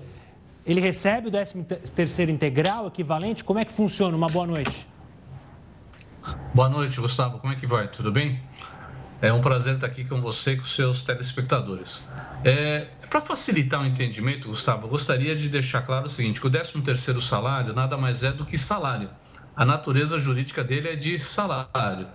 Ele 0.68 0.82
recebe 0.82 1.30
o 1.30 1.32
13º 1.32 2.28
integral 2.28 2.88
equivalente? 2.88 3.42
Como 3.42 3.58
é 3.58 3.64
que 3.64 3.72
funciona? 3.72 4.18
Uma 4.18 4.28
boa 4.28 4.46
noite. 4.46 4.86
Boa 6.54 6.68
noite, 6.68 7.00
Gustavo. 7.00 7.38
Como 7.38 7.54
é 7.54 7.56
que 7.56 7.66
vai? 7.66 7.88
Tudo 7.88 8.12
bem? 8.12 8.42
É 9.22 9.32
um 9.32 9.40
prazer 9.40 9.76
estar 9.76 9.88
aqui 9.88 10.04
com 10.04 10.20
você 10.20 10.52
e 10.52 10.58
com 10.58 10.66
seus 10.66 11.02
telespectadores. 11.02 12.04
É, 12.44 12.88
Para 13.10 13.22
facilitar 13.22 13.82
o 13.82 13.86
entendimento, 13.86 14.50
Gustavo, 14.50 14.88
eu 14.88 14.90
gostaria 14.90 15.38
de 15.38 15.48
deixar 15.48 15.84
claro 15.84 16.08
o 16.08 16.10
seguinte, 16.10 16.42
que 16.42 16.48
o 16.48 16.52
13º 16.52 17.22
salário 17.22 17.74
nada 17.74 17.96
mais 17.98 18.22
é 18.24 18.34
do 18.34 18.44
que 18.44 18.58
salário. 18.58 19.10
A 19.56 19.66
natureza 19.66 20.20
jurídica 20.20 20.66
dele 20.66 20.90
é 20.90 20.96
de 20.98 21.18
salário. 21.18 22.10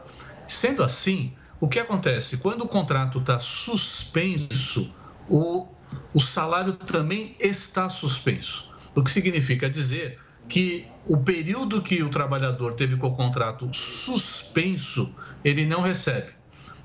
Sendo 0.46 0.84
assim, 0.84 1.32
o 1.58 1.68
que 1.68 1.80
acontece? 1.80 2.36
Quando 2.36 2.62
o 2.62 2.68
contrato 2.68 3.18
está 3.18 3.38
suspenso, 3.38 4.94
o, 5.26 5.66
o 6.12 6.20
salário 6.20 6.72
também 6.72 7.36
está 7.38 7.88
suspenso. 7.88 8.70
O 8.94 9.02
que 9.02 9.10
significa 9.10 9.68
dizer 9.68 10.18
que 10.48 10.86
o 11.06 11.16
período 11.16 11.82
que 11.82 12.02
o 12.02 12.08
trabalhador 12.08 12.74
teve 12.74 12.96
com 12.96 13.08
o 13.08 13.16
contrato 13.16 13.68
suspenso, 13.72 15.14
ele 15.44 15.64
não 15.64 15.80
recebe. 15.80 16.32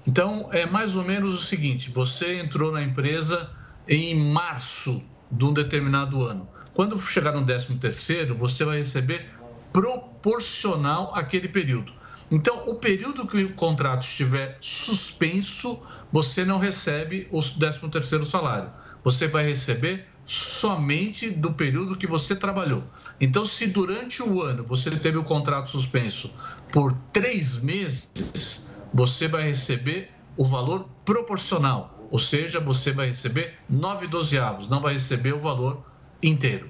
Então, 0.08 0.50
é 0.54 0.66
mais 0.66 0.96
ou 0.96 1.04
menos 1.04 1.36
o 1.36 1.44
seguinte: 1.44 1.92
você 1.92 2.40
entrou 2.40 2.72
na 2.72 2.82
empresa 2.82 3.50
em 3.88 4.16
março 4.32 5.04
de 5.32 5.46
um 5.46 5.54
determinado 5.54 6.24
ano. 6.24 6.48
Quando 6.74 7.00
chegar 7.00 7.34
no 7.34 7.46
13 7.46 7.76
terceiro, 7.76 8.36
você 8.36 8.64
vai 8.64 8.78
receber 8.78 9.30
proporcional 9.74 11.14
àquele 11.14 11.48
período. 11.48 11.92
Então, 12.30 12.70
o 12.70 12.76
período 12.76 13.26
que 13.26 13.44
o 13.44 13.54
contrato 13.54 14.04
estiver 14.04 14.58
suspenso, 14.60 15.82
você 16.12 16.44
não 16.44 16.60
recebe 16.60 17.28
o 17.32 17.42
13 17.42 17.88
terceiro 17.90 18.26
salário. 18.26 18.70
Você 19.08 19.26
vai 19.26 19.46
receber 19.46 20.06
somente 20.26 21.30
do 21.30 21.54
período 21.54 21.96
que 21.96 22.06
você 22.06 22.36
trabalhou. 22.36 22.84
Então, 23.22 23.46
se 23.46 23.66
durante 23.66 24.22
o 24.22 24.42
ano 24.42 24.66
você 24.66 24.92
teve 24.92 25.18
o 25.18 25.24
contrato 25.24 25.70
suspenso 25.70 26.30
por 26.74 26.92
três 27.14 27.56
meses, 27.56 28.68
você 28.94 29.30
vai 29.30 29.44
receber 29.44 30.12
o 30.36 30.44
valor 30.44 30.90
proporcional, 31.06 31.98
ou 32.12 32.20
seja, 32.20 32.60
você 32.60 32.92
vai 32.92 33.08
receber 33.08 33.58
9 33.70 34.08
dozeavos, 34.08 34.68
não 34.68 34.82
vai 34.82 34.92
receber 34.92 35.32
o 35.32 35.40
valor 35.40 35.86
inteiro. 36.22 36.70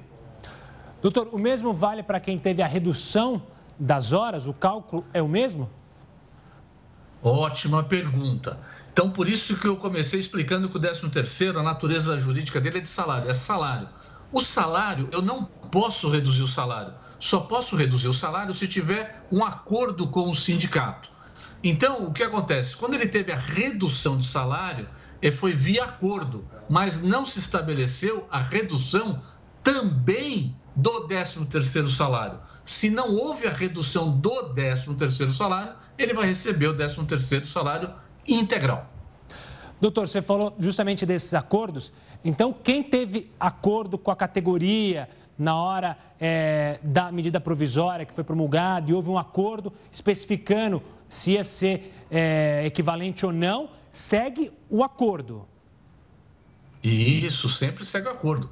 Doutor, 1.02 1.30
o 1.32 1.40
mesmo 1.40 1.74
vale 1.74 2.04
para 2.04 2.20
quem 2.20 2.38
teve 2.38 2.62
a 2.62 2.68
redução 2.68 3.42
das 3.80 4.14
horas? 4.14 4.46
O 4.46 4.54
cálculo 4.54 5.04
é 5.12 5.24
o 5.24 5.28
mesmo? 5.28 5.68
Ótima 7.24 7.82
pergunta. 7.82 8.60
Então, 8.98 9.12
por 9.12 9.30
isso 9.30 9.56
que 9.56 9.68
eu 9.68 9.78
comecei 9.78 10.20
explicando 10.20 10.68
que 10.68 10.76
o 10.76 10.80
13 10.80 11.08
terceiro, 11.10 11.60
a 11.60 11.62
natureza 11.62 12.18
jurídica 12.18 12.60
dele 12.60 12.80
é 12.80 12.82
de 12.82 12.88
salário, 12.88 13.30
é 13.30 13.34
salário. 13.34 13.88
O 14.32 14.42
salário, 14.42 15.08
eu 15.12 15.22
não 15.22 15.46
posso 15.46 16.10
reduzir 16.10 16.42
o 16.42 16.48
salário. 16.48 16.96
Só 17.20 17.42
posso 17.42 17.76
reduzir 17.76 18.08
o 18.08 18.14
salário 18.14 18.56
se 18.56 18.68
tiver 18.68 19.24
um 19.32 19.46
acordo 19.46 20.08
com 20.08 20.28
o 20.28 20.34
sindicato. 20.34 21.12
Então, 21.64 22.08
o 22.08 22.12
que 22.12 22.24
acontece? 22.24 22.76
Quando 22.76 22.96
ele 22.96 23.08
teve 23.08 23.32
a 23.32 23.36
redução 23.36 24.18
de 24.18 24.26
salário, 24.26 24.90
eh, 25.22 25.30
foi 25.30 25.54
via 25.54 25.84
acordo, 25.84 26.44
mas 26.68 27.00
não 27.00 27.24
se 27.24 27.38
estabeleceu 27.38 28.28
a 28.32 28.42
redução 28.42 29.22
também 29.62 30.56
do 30.76 31.08
13º 31.08 31.88
salário. 31.88 32.40
Se 32.66 32.90
não 32.90 33.16
houve 33.16 33.46
a 33.46 33.52
redução 33.52 34.18
do 34.18 34.54
13º 34.56 35.30
salário, 35.30 35.74
ele 36.00 36.16
vai 36.16 36.26
receber 36.26 36.68
o 36.68 36.76
13º 36.76 37.46
salário 37.46 37.94
integral. 38.28 38.90
Doutor, 39.80 40.08
você 40.08 40.22
falou 40.22 40.56
justamente 40.60 41.06
desses 41.06 41.34
acordos. 41.34 41.92
Então, 42.26 42.52
quem 42.52 42.82
teve 42.82 43.32
acordo 43.40 43.98
com 43.98 44.10
a 44.10 44.16
categoria 44.16 45.08
na 45.38 45.56
hora 45.56 45.98
é, 46.20 46.80
da 46.82 47.12
medida 47.12 47.40
provisória 47.40 48.06
que 48.06 48.14
foi 48.14 48.24
promulgada 48.24 48.90
e 48.90 48.94
houve 48.94 49.10
um 49.10 49.18
acordo 49.18 49.72
especificando 49.92 50.82
se 51.08 51.34
ia 51.34 51.44
ser 51.44 51.94
é, 52.10 52.64
equivalente 52.66 53.26
ou 53.26 53.32
não, 53.32 53.70
segue 53.92 54.52
o 54.70 54.84
acordo. 54.84 55.48
Isso, 56.84 57.48
sempre 57.50 57.86
segue 57.86 58.08
o 58.08 58.12
acordo. 58.12 58.50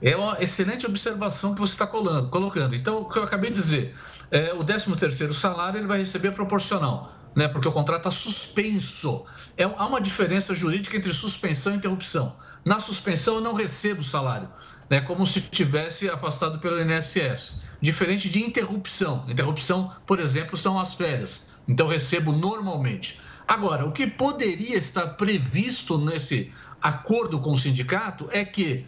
É 0.00 0.16
uma 0.16 0.40
excelente 0.40 0.86
observação 0.86 1.54
que 1.54 1.60
você 1.60 1.72
está 1.72 1.86
colocando. 1.86 2.74
Então, 2.74 3.00
o 3.00 3.04
que 3.04 3.18
eu 3.18 3.24
acabei 3.24 3.50
de 3.50 3.56
dizer, 3.56 3.94
é, 4.30 4.52
o 4.52 4.62
13 4.62 4.94
terceiro 4.96 5.34
salário 5.34 5.78
ele 5.78 5.86
vai 5.86 5.98
receber 5.98 6.32
proporcional, 6.32 7.12
né? 7.34 7.48
porque 7.48 7.66
o 7.66 7.72
contrato 7.72 8.08
está 8.08 8.10
suspenso. 8.10 9.24
É, 9.56 9.64
há 9.64 9.86
uma 9.86 10.00
diferença 10.00 10.54
jurídica 10.54 10.96
entre 10.96 11.12
suspensão 11.12 11.72
e 11.72 11.76
interrupção. 11.76 12.36
Na 12.64 12.78
suspensão, 12.78 13.36
eu 13.36 13.40
não 13.40 13.54
recebo 13.54 14.02
salário, 14.02 14.48
né? 14.88 15.00
como 15.00 15.26
se 15.26 15.40
tivesse 15.40 16.08
afastado 16.08 16.58
pelo 16.60 16.80
INSS. 16.80 17.56
Diferente 17.80 18.28
de 18.28 18.40
interrupção. 18.40 19.24
Interrupção, 19.28 19.92
por 20.06 20.20
exemplo, 20.20 20.56
são 20.56 20.78
as 20.78 20.94
férias. 20.94 21.42
Então, 21.66 21.86
recebo 21.86 22.32
normalmente. 22.32 23.18
Agora, 23.48 23.86
o 23.86 23.92
que 23.92 24.06
poderia 24.06 24.76
estar 24.76 25.06
previsto 25.16 25.96
nesse 25.96 26.52
acordo 26.82 27.40
com 27.40 27.52
o 27.52 27.56
sindicato 27.56 28.28
é 28.30 28.44
que, 28.44 28.86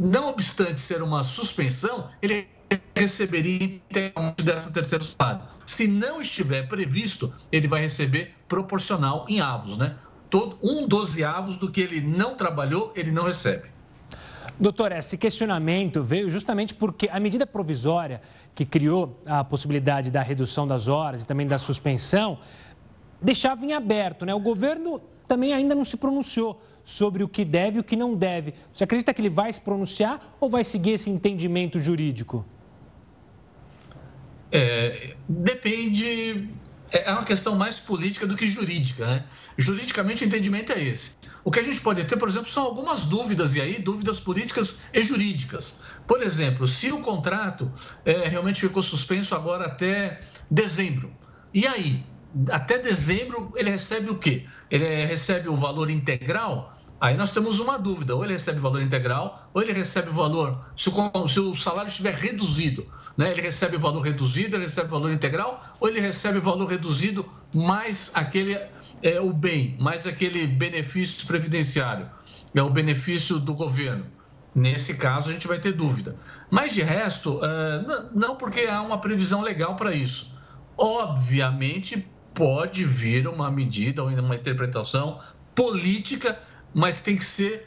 não 0.00 0.30
obstante 0.30 0.80
ser 0.80 1.02
uma 1.02 1.22
suspensão, 1.22 2.08
ele 2.22 2.48
receberia 2.96 3.64
integralmente 3.64 4.42
o 4.66 4.70
terceiro 4.72 5.04
salário. 5.04 5.42
Se 5.66 5.86
não 5.86 6.22
estiver 6.22 6.66
previsto, 6.66 7.30
ele 7.52 7.68
vai 7.68 7.82
receber 7.82 8.34
proporcional 8.48 9.26
em 9.28 9.40
avos, 9.40 9.76
né? 9.76 9.96
Todo, 10.30 10.58
um 10.62 10.86
dozeavos 10.86 11.56
do 11.56 11.70
que 11.70 11.82
ele 11.82 12.00
não 12.00 12.34
trabalhou, 12.34 12.92
ele 12.96 13.10
não 13.10 13.24
recebe. 13.24 13.68
Doutor, 14.58 14.92
esse 14.92 15.18
questionamento 15.18 16.02
veio 16.02 16.30
justamente 16.30 16.74
porque 16.74 17.08
a 17.10 17.20
medida 17.20 17.46
provisória 17.46 18.22
que 18.54 18.64
criou 18.64 19.20
a 19.26 19.44
possibilidade 19.44 20.10
da 20.10 20.22
redução 20.22 20.66
das 20.66 20.88
horas 20.88 21.22
e 21.22 21.26
também 21.26 21.46
da 21.46 21.58
suspensão 21.58 22.38
deixava 23.20 23.64
em 23.66 23.72
aberto, 23.72 24.24
né? 24.24 24.34
O 24.34 24.40
governo 24.40 25.00
também 25.30 25.52
ainda 25.52 25.76
não 25.76 25.84
se 25.84 25.96
pronunciou 25.96 26.60
sobre 26.84 27.22
o 27.22 27.28
que 27.28 27.44
deve 27.44 27.76
e 27.76 27.80
o 27.80 27.84
que 27.84 27.94
não 27.94 28.16
deve. 28.16 28.52
Você 28.74 28.82
acredita 28.82 29.14
que 29.14 29.20
ele 29.20 29.30
vai 29.30 29.52
se 29.52 29.60
pronunciar 29.60 30.36
ou 30.40 30.50
vai 30.50 30.64
seguir 30.64 30.90
esse 30.90 31.08
entendimento 31.08 31.78
jurídico? 31.78 32.44
É, 34.50 35.14
depende 35.28 36.48
é, 36.90 37.08
é 37.08 37.12
uma 37.12 37.22
questão 37.22 37.54
mais 37.54 37.78
política 37.78 38.26
do 38.26 38.34
que 38.34 38.44
jurídica, 38.44 39.06
né? 39.06 39.24
Juridicamente 39.56 40.24
o 40.24 40.26
entendimento 40.26 40.72
é 40.72 40.82
esse. 40.82 41.12
O 41.44 41.50
que 41.52 41.60
a 41.60 41.62
gente 41.62 41.80
pode 41.80 42.02
ter, 42.02 42.16
por 42.16 42.28
exemplo, 42.28 42.50
são 42.50 42.64
algumas 42.64 43.04
dúvidas, 43.04 43.54
e 43.54 43.60
aí 43.60 43.78
dúvidas 43.78 44.18
políticas 44.18 44.78
e 44.92 45.00
jurídicas. 45.00 45.76
Por 46.08 46.20
exemplo, 46.22 46.66
se 46.66 46.90
o 46.90 46.98
contrato 46.98 47.70
é, 48.04 48.26
realmente 48.26 48.60
ficou 48.60 48.82
suspenso 48.82 49.32
agora 49.36 49.66
até 49.66 50.18
dezembro, 50.50 51.12
e 51.54 51.68
aí? 51.68 52.04
Até 52.50 52.78
dezembro 52.78 53.52
ele 53.56 53.70
recebe 53.70 54.10
o 54.10 54.18
quê? 54.18 54.46
Ele 54.70 55.04
recebe 55.04 55.48
o 55.48 55.56
valor 55.56 55.90
integral 55.90 56.76
Aí 57.00 57.16
nós 57.16 57.32
temos 57.32 57.58
uma 57.58 57.78
dúvida: 57.78 58.14
ou 58.14 58.22
ele 58.22 58.34
recebe 58.34 58.58
o 58.58 58.62
valor 58.62 58.82
integral, 58.82 59.48
ou 59.54 59.62
ele 59.62 59.72
recebe 59.72 60.10
o 60.10 60.12
valor, 60.12 60.66
se 60.76 60.90
o, 60.90 61.26
se 61.26 61.40
o 61.40 61.54
salário 61.54 61.88
estiver 61.88 62.14
reduzido, 62.14 62.86
né? 63.16 63.30
ele 63.30 63.40
recebe 63.40 63.76
o 63.76 63.80
valor 63.80 64.02
reduzido, 64.02 64.54
ele 64.54 64.66
recebe 64.66 64.88
o 64.88 64.90
valor 64.90 65.10
integral, 65.10 65.62
ou 65.80 65.88
ele 65.88 66.00
recebe 66.00 66.38
o 66.38 66.42
valor 66.42 66.66
reduzido 66.66 67.26
mais 67.54 68.10
aquele, 68.12 68.54
é, 69.02 69.18
o 69.18 69.32
bem, 69.32 69.76
mais 69.80 70.06
aquele 70.06 70.46
benefício 70.46 71.26
previdenciário, 71.26 72.10
é 72.54 72.62
o 72.62 72.68
benefício 72.68 73.38
do 73.38 73.54
governo. 73.54 74.04
Nesse 74.54 74.94
caso, 74.94 75.30
a 75.30 75.32
gente 75.32 75.46
vai 75.46 75.58
ter 75.58 75.72
dúvida. 75.72 76.16
Mas 76.50 76.74
de 76.74 76.82
resto, 76.82 77.40
é, 77.42 78.10
não, 78.12 78.36
porque 78.36 78.62
há 78.62 78.82
uma 78.82 79.00
previsão 79.00 79.40
legal 79.40 79.74
para 79.74 79.94
isso. 79.94 80.34
Obviamente, 80.76 82.06
pode 82.40 82.84
vir 82.84 83.28
uma 83.28 83.50
medida 83.50 84.02
ou 84.02 84.08
uma 84.08 84.34
interpretação 84.34 85.18
política 85.54 86.38
mas 86.74 87.00
tem 87.00 87.16
que 87.16 87.24
ser 87.24 87.66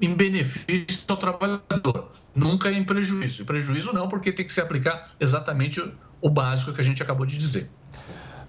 em 0.00 0.14
benefício 0.14 1.04
ao 1.08 1.16
trabalhador, 1.16 2.10
nunca 2.34 2.70
em 2.70 2.84
prejuízo. 2.84 3.42
Em 3.42 3.44
prejuízo 3.44 3.92
não, 3.92 4.08
porque 4.08 4.32
tem 4.32 4.46
que 4.46 4.52
se 4.52 4.60
aplicar 4.60 5.10
exatamente 5.20 5.82
o 6.20 6.30
básico 6.30 6.72
que 6.72 6.80
a 6.80 6.84
gente 6.84 7.02
acabou 7.02 7.26
de 7.26 7.36
dizer. 7.36 7.70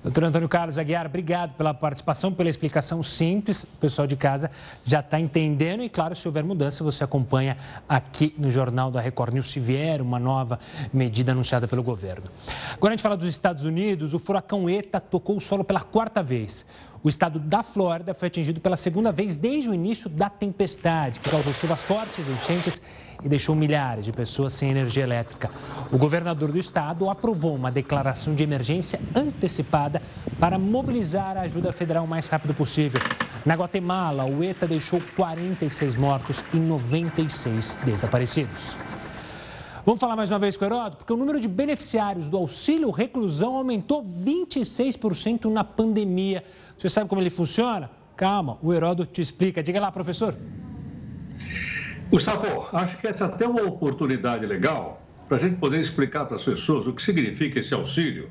Doutor 0.03 0.23
Antônio 0.23 0.49
Carlos 0.49 0.79
Aguiar, 0.79 1.05
obrigado 1.05 1.53
pela 1.53 1.75
participação, 1.75 2.33
pela 2.33 2.49
explicação 2.49 3.03
simples. 3.03 3.65
O 3.65 3.77
pessoal 3.79 4.07
de 4.07 4.15
casa 4.15 4.49
já 4.83 4.99
está 4.99 5.19
entendendo 5.19 5.83
e, 5.83 5.89
claro, 5.89 6.15
se 6.15 6.27
houver 6.27 6.43
mudança, 6.43 6.83
você 6.83 7.03
acompanha 7.03 7.55
aqui 7.87 8.33
no 8.35 8.49
Jornal 8.49 8.89
da 8.89 8.99
Record 8.99 9.35
News 9.35 9.51
se 9.51 9.59
vier 9.59 10.01
uma 10.01 10.17
nova 10.17 10.59
medida 10.91 11.33
anunciada 11.33 11.67
pelo 11.67 11.83
governo. 11.83 12.25
Agora 12.73 12.93
a 12.93 12.97
gente 12.97 13.03
fala 13.03 13.15
dos 13.15 13.27
Estados 13.27 13.63
Unidos, 13.63 14.15
o 14.15 14.19
furacão 14.19 14.67
ETA 14.67 14.99
tocou 14.99 15.37
o 15.37 15.39
solo 15.39 15.63
pela 15.63 15.81
quarta 15.81 16.23
vez. 16.23 16.65
O 17.03 17.09
estado 17.09 17.37
da 17.37 17.61
Flórida 17.61 18.15
foi 18.15 18.27
atingido 18.27 18.59
pela 18.59 18.77
segunda 18.77 19.11
vez 19.11 19.37
desde 19.37 19.69
o 19.69 19.73
início 19.73 20.09
da 20.09 20.29
tempestade, 20.29 21.19
que 21.19 21.29
causou 21.29 21.53
chuvas 21.53 21.83
fortes, 21.83 22.27
enchentes 22.27 22.81
e 23.23 23.29
deixou 23.29 23.55
milhares 23.55 24.05
de 24.05 24.11
pessoas 24.11 24.53
sem 24.53 24.69
energia 24.69 25.03
elétrica. 25.03 25.49
O 25.91 25.97
governador 25.97 26.51
do 26.51 26.59
estado 26.59 27.09
aprovou 27.09 27.55
uma 27.55 27.71
declaração 27.71 28.33
de 28.33 28.43
emergência 28.43 28.99
antecipada 29.15 30.01
para 30.39 30.57
mobilizar 30.57 31.37
a 31.37 31.41
ajuda 31.41 31.71
federal 31.71 32.03
o 32.03 32.07
mais 32.07 32.27
rápido 32.27 32.53
possível. 32.53 33.01
Na 33.45 33.55
Guatemala, 33.55 34.25
o 34.25 34.43
ETA 34.43 34.67
deixou 34.67 35.01
46 35.15 35.95
mortos 35.95 36.43
e 36.53 36.57
96 36.57 37.79
desaparecidos. 37.83 38.77
Vamos 39.83 39.99
falar 39.99 40.15
mais 40.15 40.29
uma 40.29 40.37
vez 40.37 40.55
com 40.55 40.63
o 40.63 40.67
Heródoto, 40.67 40.97
porque 40.97 41.11
o 41.11 41.17
número 41.17 41.39
de 41.39 41.47
beneficiários 41.47 42.29
do 42.29 42.37
auxílio 42.37 42.91
reclusão 42.91 43.55
aumentou 43.55 44.03
26% 44.03 45.45
na 45.45 45.63
pandemia. 45.63 46.43
Você 46.77 46.87
sabe 46.87 47.09
como 47.09 47.19
ele 47.19 47.31
funciona? 47.31 47.89
Calma, 48.15 48.59
o 48.61 48.71
Heródoto 48.71 49.11
te 49.11 49.21
explica. 49.21 49.63
Diga 49.63 49.81
lá, 49.81 49.91
professor. 49.91 50.35
Gustavo, 52.11 52.67
acho 52.73 52.97
que 52.97 53.07
essa 53.07 53.23
é 53.23 53.27
até 53.27 53.47
uma 53.47 53.63
oportunidade 53.63 54.45
legal 54.45 55.01
para 55.29 55.37
a 55.37 55.39
gente 55.39 55.55
poder 55.55 55.79
explicar 55.79 56.25
para 56.25 56.35
as 56.35 56.43
pessoas 56.43 56.85
o 56.85 56.91
que 56.91 57.01
significa 57.01 57.57
esse 57.57 57.73
auxílio. 57.73 58.27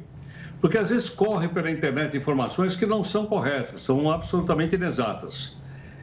Porque 0.60 0.76
às 0.76 0.90
vezes 0.90 1.08
corre 1.08 1.48
pela 1.48 1.70
internet 1.70 2.14
informações 2.14 2.76
que 2.76 2.84
não 2.84 3.02
são 3.02 3.24
corretas, 3.24 3.80
são 3.80 4.10
absolutamente 4.10 4.74
inexatas. 4.74 5.56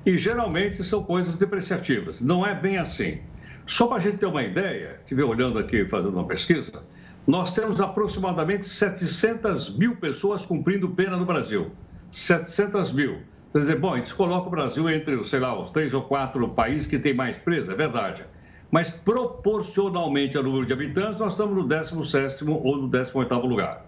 E 0.04 0.18
geralmente 0.18 0.84
são 0.84 1.04
coisas 1.04 1.36
depreciativas. 1.36 2.20
Não 2.20 2.44
é 2.44 2.56
bem 2.56 2.80
assim. 2.80 3.20
Só 3.68 3.86
para 3.86 3.98
a 3.98 4.00
gente 4.00 4.18
ter 4.18 4.26
uma 4.26 4.42
ideia, 4.42 5.00
estiver 5.04 5.24
olhando 5.24 5.60
aqui, 5.60 5.86
fazendo 5.86 6.16
uma 6.16 6.26
pesquisa, 6.26 6.82
nós 7.28 7.54
temos 7.54 7.80
aproximadamente 7.80 8.66
700 8.66 9.78
mil 9.78 9.96
pessoas 9.98 10.44
cumprindo 10.44 10.90
pena 10.90 11.16
no 11.16 11.28
Brasil. 11.28 11.70
700 12.12 12.92
mil. 12.92 13.20
Quer 13.58 13.62
dizer, 13.62 13.80
bom, 13.80 13.96
gente 13.98 14.14
coloca 14.14 14.46
o 14.46 14.52
Brasil 14.52 14.88
entre, 14.88 15.24
sei 15.24 15.40
lá, 15.40 15.60
os 15.60 15.72
três 15.72 15.92
ou 15.92 16.04
quatro 16.04 16.48
países 16.50 16.86
que 16.86 17.00
têm 17.00 17.16
mais 17.16 17.40
presos, 17.40 17.70
é 17.70 17.74
verdade. 17.74 18.24
Mas 18.70 18.92
proporcionalmente 18.92 20.38
ao 20.38 20.44
número 20.44 20.64
de 20.64 20.74
habitantes, 20.74 21.20
nós 21.20 21.34
estamos 21.34 21.56
no 21.56 21.68
17 21.68 22.44
ou 22.48 22.78
no 22.78 22.88
18 22.88 23.34
lugar. 23.38 23.84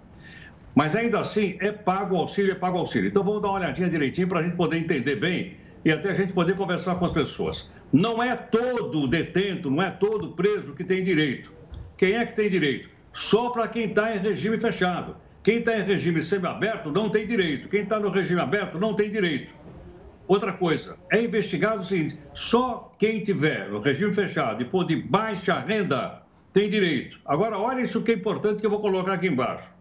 Mas 0.73 0.95
ainda 0.95 1.19
assim, 1.19 1.55
é 1.59 1.71
pago 1.71 2.15
o 2.15 2.17
auxílio, 2.17 2.53
é 2.53 2.55
pago 2.55 2.77
o 2.77 2.79
auxílio. 2.79 3.09
Então 3.09 3.23
vamos 3.23 3.43
dar 3.43 3.49
uma 3.49 3.59
olhadinha 3.59 3.87
direitinho 3.87 4.27
para 4.27 4.39
a 4.39 4.41
gente 4.41 4.55
poder 4.55 4.77
entender 4.77 5.17
bem 5.17 5.57
e 5.85 5.91
até 5.91 6.09
a 6.09 6.13
gente 6.15 6.33
poder 6.33 6.55
conversar 6.55 6.95
com 6.95 7.05
as 7.05 7.11
pessoas. 7.11 7.71
Não 7.93 8.23
é 8.23 8.35
todo 8.35 9.07
detento, 9.07 9.69
não 9.69 9.83
é 9.83 9.91
todo 9.91 10.29
preso 10.29 10.73
que 10.73 10.83
tem 10.83 11.03
direito. 11.03 11.53
Quem 11.95 12.13
é 12.13 12.25
que 12.25 12.35
tem 12.35 12.49
direito? 12.49 12.89
Só 13.13 13.51
para 13.51 13.67
quem 13.67 13.85
está 13.85 14.15
em 14.15 14.17
regime 14.17 14.57
fechado. 14.57 15.15
Quem 15.41 15.59
está 15.59 15.77
em 15.77 15.83
regime 15.83 16.21
semiaberto 16.21 16.91
não 16.91 17.09
tem 17.09 17.25
direito. 17.25 17.69
Quem 17.69 17.81
está 17.81 17.99
no 17.99 18.09
regime 18.09 18.41
aberto 18.41 18.77
não 18.77 18.93
tem 18.93 19.09
direito. 19.09 19.53
Outra 20.29 20.53
coisa, 20.53 20.95
é 21.11 21.23
investigado 21.23 21.81
o 21.81 21.83
seguinte: 21.83 22.15
só 22.35 22.93
quem 22.99 23.23
tiver 23.23 23.67
no 23.67 23.79
regime 23.79 24.13
fechado 24.13 24.61
e 24.61 24.69
for 24.69 24.85
de 24.85 24.95
baixa 24.95 25.59
renda 25.59 26.21
tem 26.53 26.69
direito. 26.69 27.19
Agora, 27.25 27.57
olha 27.57 27.81
isso 27.81 28.03
que 28.03 28.11
é 28.11 28.13
importante 28.13 28.59
que 28.59 28.65
eu 28.67 28.69
vou 28.69 28.79
colocar 28.79 29.13
aqui 29.13 29.25
embaixo. 29.25 29.71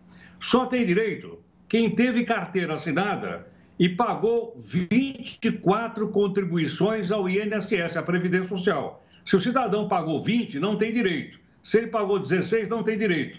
Só 0.40 0.64
tem 0.64 0.86
direito 0.86 1.38
quem 1.68 1.94
teve 1.94 2.24
carteira 2.24 2.76
assinada 2.76 3.46
e 3.78 3.90
pagou 3.90 4.58
24 4.58 6.08
contribuições 6.08 7.12
ao 7.12 7.28
INSS, 7.28 7.98
a 7.98 8.02
Previdência 8.02 8.48
Social. 8.48 9.04
Se 9.26 9.36
o 9.36 9.40
cidadão 9.40 9.86
pagou 9.86 10.24
20, 10.24 10.58
não 10.58 10.78
tem 10.78 10.90
direito. 10.94 11.38
Se 11.62 11.76
ele 11.76 11.88
pagou 11.88 12.18
16, 12.18 12.70
não 12.70 12.82
tem 12.82 12.96
direito. 12.96 13.38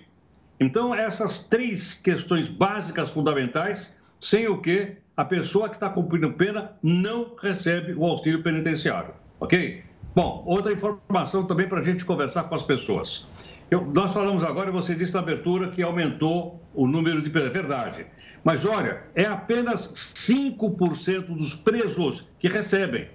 Então, 0.59 0.93
essas 0.93 1.39
três 1.39 1.95
questões 1.95 2.47
básicas 2.47 3.09
fundamentais, 3.09 3.91
sem 4.19 4.47
o 4.47 4.61
que 4.61 4.97
a 5.19 5.25
pessoa 5.25 5.67
que 5.67 5.75
está 5.75 5.89
cumprindo 5.89 6.31
pena 6.31 6.71
não 6.81 7.35
recebe 7.41 7.93
o 7.93 8.05
auxílio 8.05 8.41
penitenciário. 8.41 9.13
Ok? 9.41 9.83
Bom, 10.15 10.43
outra 10.45 10.71
informação 10.71 11.43
também 11.43 11.67
para 11.67 11.81
a 11.81 11.83
gente 11.83 12.05
conversar 12.05 12.43
com 12.43 12.55
as 12.55 12.63
pessoas. 12.63 13.27
Eu, 13.69 13.85
nós 13.93 14.13
falamos 14.13 14.45
agora, 14.45 14.71
você 14.71 14.95
disse 14.95 15.13
na 15.13 15.19
abertura 15.19 15.71
que 15.71 15.83
aumentou 15.83 16.63
o 16.73 16.87
número 16.87 17.21
de 17.21 17.29
presos. 17.29 17.49
É 17.49 17.53
verdade. 17.53 18.05
Mas 18.45 18.63
olha, 18.63 19.03
é 19.13 19.25
apenas 19.25 19.89
5% 20.15 21.35
dos 21.35 21.53
presos 21.53 22.25
que 22.39 22.47
recebem. 22.47 23.09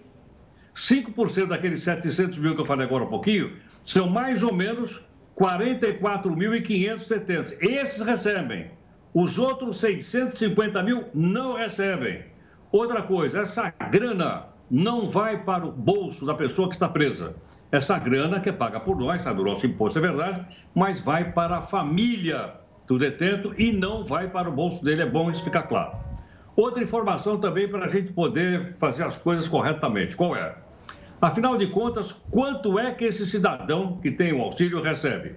5% 0.77 1.47
daqueles 1.47 1.83
700 1.85 2.37
mil 2.37 2.55
que 2.55 2.61
eu 2.61 2.67
falei 2.67 2.85
agora 2.85 3.05
um 3.05 3.09
pouquinho 3.09 3.57
são 3.83 4.11
mais 4.11 4.43
ou 4.43 4.53
menos 4.53 5.01
44.570. 5.38 7.57
Esses 7.62 8.03
recebem. 8.03 8.71
Os 9.14 9.38
outros 9.38 9.77
650 9.77 10.83
mil 10.83 11.05
não 11.14 11.55
recebem. 11.55 12.24
Outra 12.72 13.00
coisa, 13.00 13.42
essa 13.42 13.72
grana 13.88 14.46
não 14.68 15.09
vai 15.09 15.44
para 15.44 15.64
o 15.64 15.70
bolso 15.70 16.27
da 16.27 16.35
pessoa 16.35 16.68
que 16.68 16.74
está 16.74 16.88
presa. 16.88 17.37
Essa 17.70 17.96
grana 17.96 18.40
que 18.40 18.48
é 18.48 18.53
paga 18.53 18.81
por 18.81 18.98
nós, 18.98 19.22
sabe, 19.22 19.40
o 19.40 19.44
nosso 19.44 19.64
imposto 19.66 20.00
é 20.00 20.03
verdade, 20.03 20.44
mas 20.74 20.98
vai 20.98 21.31
para 21.31 21.59
a 21.59 21.62
família 21.62 22.55
do 22.88 22.98
detento 22.98 23.55
e 23.57 23.70
não 23.70 24.05
vai 24.05 24.29
para 24.29 24.48
o 24.48 24.53
bolso 24.53 24.85
dele, 24.85 25.03
é 25.03 25.07
bom 25.07 25.31
isso 25.31 25.44
ficar 25.44 25.62
claro. 25.62 25.96
Outra 26.57 26.83
informação 26.83 27.38
também 27.38 27.68
para 27.68 27.85
a 27.85 27.88
gente 27.88 28.12
poder 28.12 28.74
fazer 28.79 29.05
as 29.05 29.16
coisas 29.16 29.46
corretamente. 29.46 30.16
Qual 30.16 30.35
é? 30.35 30.57
Afinal 31.20 31.57
de 31.57 31.68
contas, 31.68 32.11
quanto 32.11 32.81
é 32.81 32.90
que 32.90 33.05
esse 33.05 33.29
cidadão 33.29 33.96
que 34.03 34.11
tem 34.11 34.33
o 34.33 34.42
auxílio 34.42 34.83
recebe? 34.83 35.37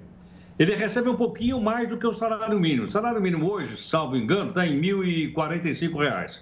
Ele 0.59 0.75
recebe 0.75 1.09
um 1.09 1.15
pouquinho 1.15 1.59
mais 1.61 1.89
do 1.89 1.97
que 1.97 2.07
o 2.07 2.13
salário 2.13 2.59
mínimo. 2.59 2.85
O 2.85 2.91
salário 2.91 3.21
mínimo 3.21 3.51
hoje, 3.51 3.77
salvo 3.77 4.15
engano, 4.15 4.49
está 4.49 4.65
em 4.65 4.79
R$ 4.79 5.33
1.045. 5.33 6.41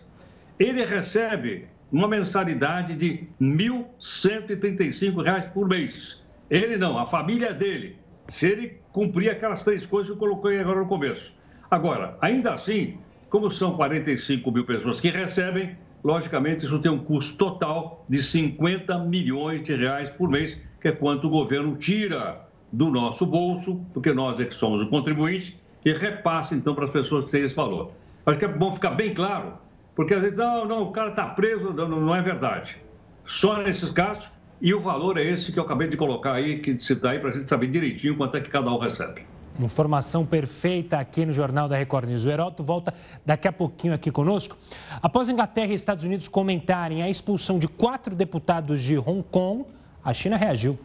Ele 0.58 0.86
recebe 0.86 1.68
uma 1.92 2.08
mensalidade 2.08 2.96
de 2.96 3.10
R$ 3.10 3.28
1.135 3.42 5.52
por 5.52 5.68
mês. 5.68 6.24
Ele 6.50 6.78
não, 6.78 6.98
a 6.98 7.06
família 7.06 7.54
dele 7.54 7.98
se 8.28 8.48
ele 8.48 8.78
cumprir 8.92 9.30
aquelas 9.30 9.64
três 9.64 9.86
coisas 9.86 10.08
que 10.08 10.14
eu 10.14 10.18
coloquei 10.18 10.60
agora 10.60 10.80
no 10.80 10.88
começo. 10.88 11.34
Agora, 11.70 12.18
ainda 12.22 12.54
assim, 12.54 12.98
como 13.30 13.50
são 13.50 13.76
45 13.76 14.52
mil 14.52 14.66
pessoas 14.66 15.00
que 15.00 15.10
recebem, 15.10 15.78
logicamente 16.04 16.66
isso 16.66 16.80
tem 16.80 16.92
um 16.92 17.00
custo 17.00 17.38
total 17.38 18.06
de 18.08 18.22
50 18.22 18.98
milhões 19.00 19.64
de 19.64 19.76
reais 19.76 20.10
por 20.10 20.30
mês, 20.30 20.58
que 20.82 20.88
é 20.88 20.92
quanto 20.92 21.28
o 21.28 21.30
governo 21.30 21.76
tira 21.76 22.46
do 22.76 22.90
nosso 22.90 23.26
bolso, 23.26 23.80
porque 23.94 24.14
nós 24.14 24.40
é 24.40 24.46
que 24.46 24.54
somos 24.54 24.82
o 24.82 24.90
contribuinte, 24.90 25.58
e 25.84 25.94
repassa 25.94 26.54
então 26.54 26.76
para 26.76 26.86
as 26.86 26.92
pessoas 26.92 27.26
que 27.26 27.32
têm 27.32 27.44
esse 27.44 27.56
valor. 27.56 27.92
Acho 28.26 28.38
que 28.38 28.46
é 28.46 28.48
bom 28.48 28.72
ficar 28.72 28.92
bem 28.92 29.14
claro, 29.14 29.54
porque 29.96 30.14
às 30.14 30.22
vezes, 30.22 30.38
não, 30.38 30.66
não, 30.66 30.84
o 30.84 30.92
cara 30.92 31.10
está 31.10 31.26
preso, 31.26 31.72
não, 31.72 31.88
não 31.88 32.14
é 32.14 32.22
verdade. 32.22 32.78
Só 33.24 33.58
nesses 33.58 33.90
casos, 33.90 34.28
e 34.62 34.74
o 34.74 34.80
valor 34.80 35.18
é 35.18 35.24
esse 35.24 35.54
que 35.54 35.60
eu 35.60 35.64
acabei 35.64 35.88
de 35.88 35.96
colocar 35.96 36.34
aí, 36.34 36.60
que 36.60 36.78
citar 36.78 37.14
aí, 37.14 37.20
para 37.20 37.30
a 37.30 37.34
gente 37.34 37.48
saber 37.48 37.68
direitinho 37.68 38.18
quanto 38.18 38.36
é 38.36 38.42
que 38.42 38.50
cada 38.50 38.70
um 38.70 38.78
recebe. 38.78 39.26
Informação 39.58 40.26
perfeita 40.26 40.98
aqui 40.98 41.26
no 41.26 41.32
Jornal 41.32 41.70
da 41.70 41.78
Record 41.78 42.10
News. 42.10 42.26
O 42.26 42.30
Heroto 42.30 42.62
volta 42.62 42.94
daqui 43.26 43.48
a 43.48 43.54
pouquinho 43.54 43.94
aqui 43.94 44.12
conosco. 44.12 44.58
Após 45.02 45.30
Inglaterra 45.30 45.72
e 45.72 45.76
Estados 45.76 46.04
Unidos 46.04 46.28
comentarem 46.28 47.02
a 47.02 47.10
expulsão 47.10 47.58
de 47.58 47.70
quatro 47.70 48.14
deputados 48.14 48.82
de 48.82 48.98
Hong 48.98 49.24
Kong, 49.32 49.66
a 50.06 50.14
China 50.14 50.38
reagiu. 50.38 50.78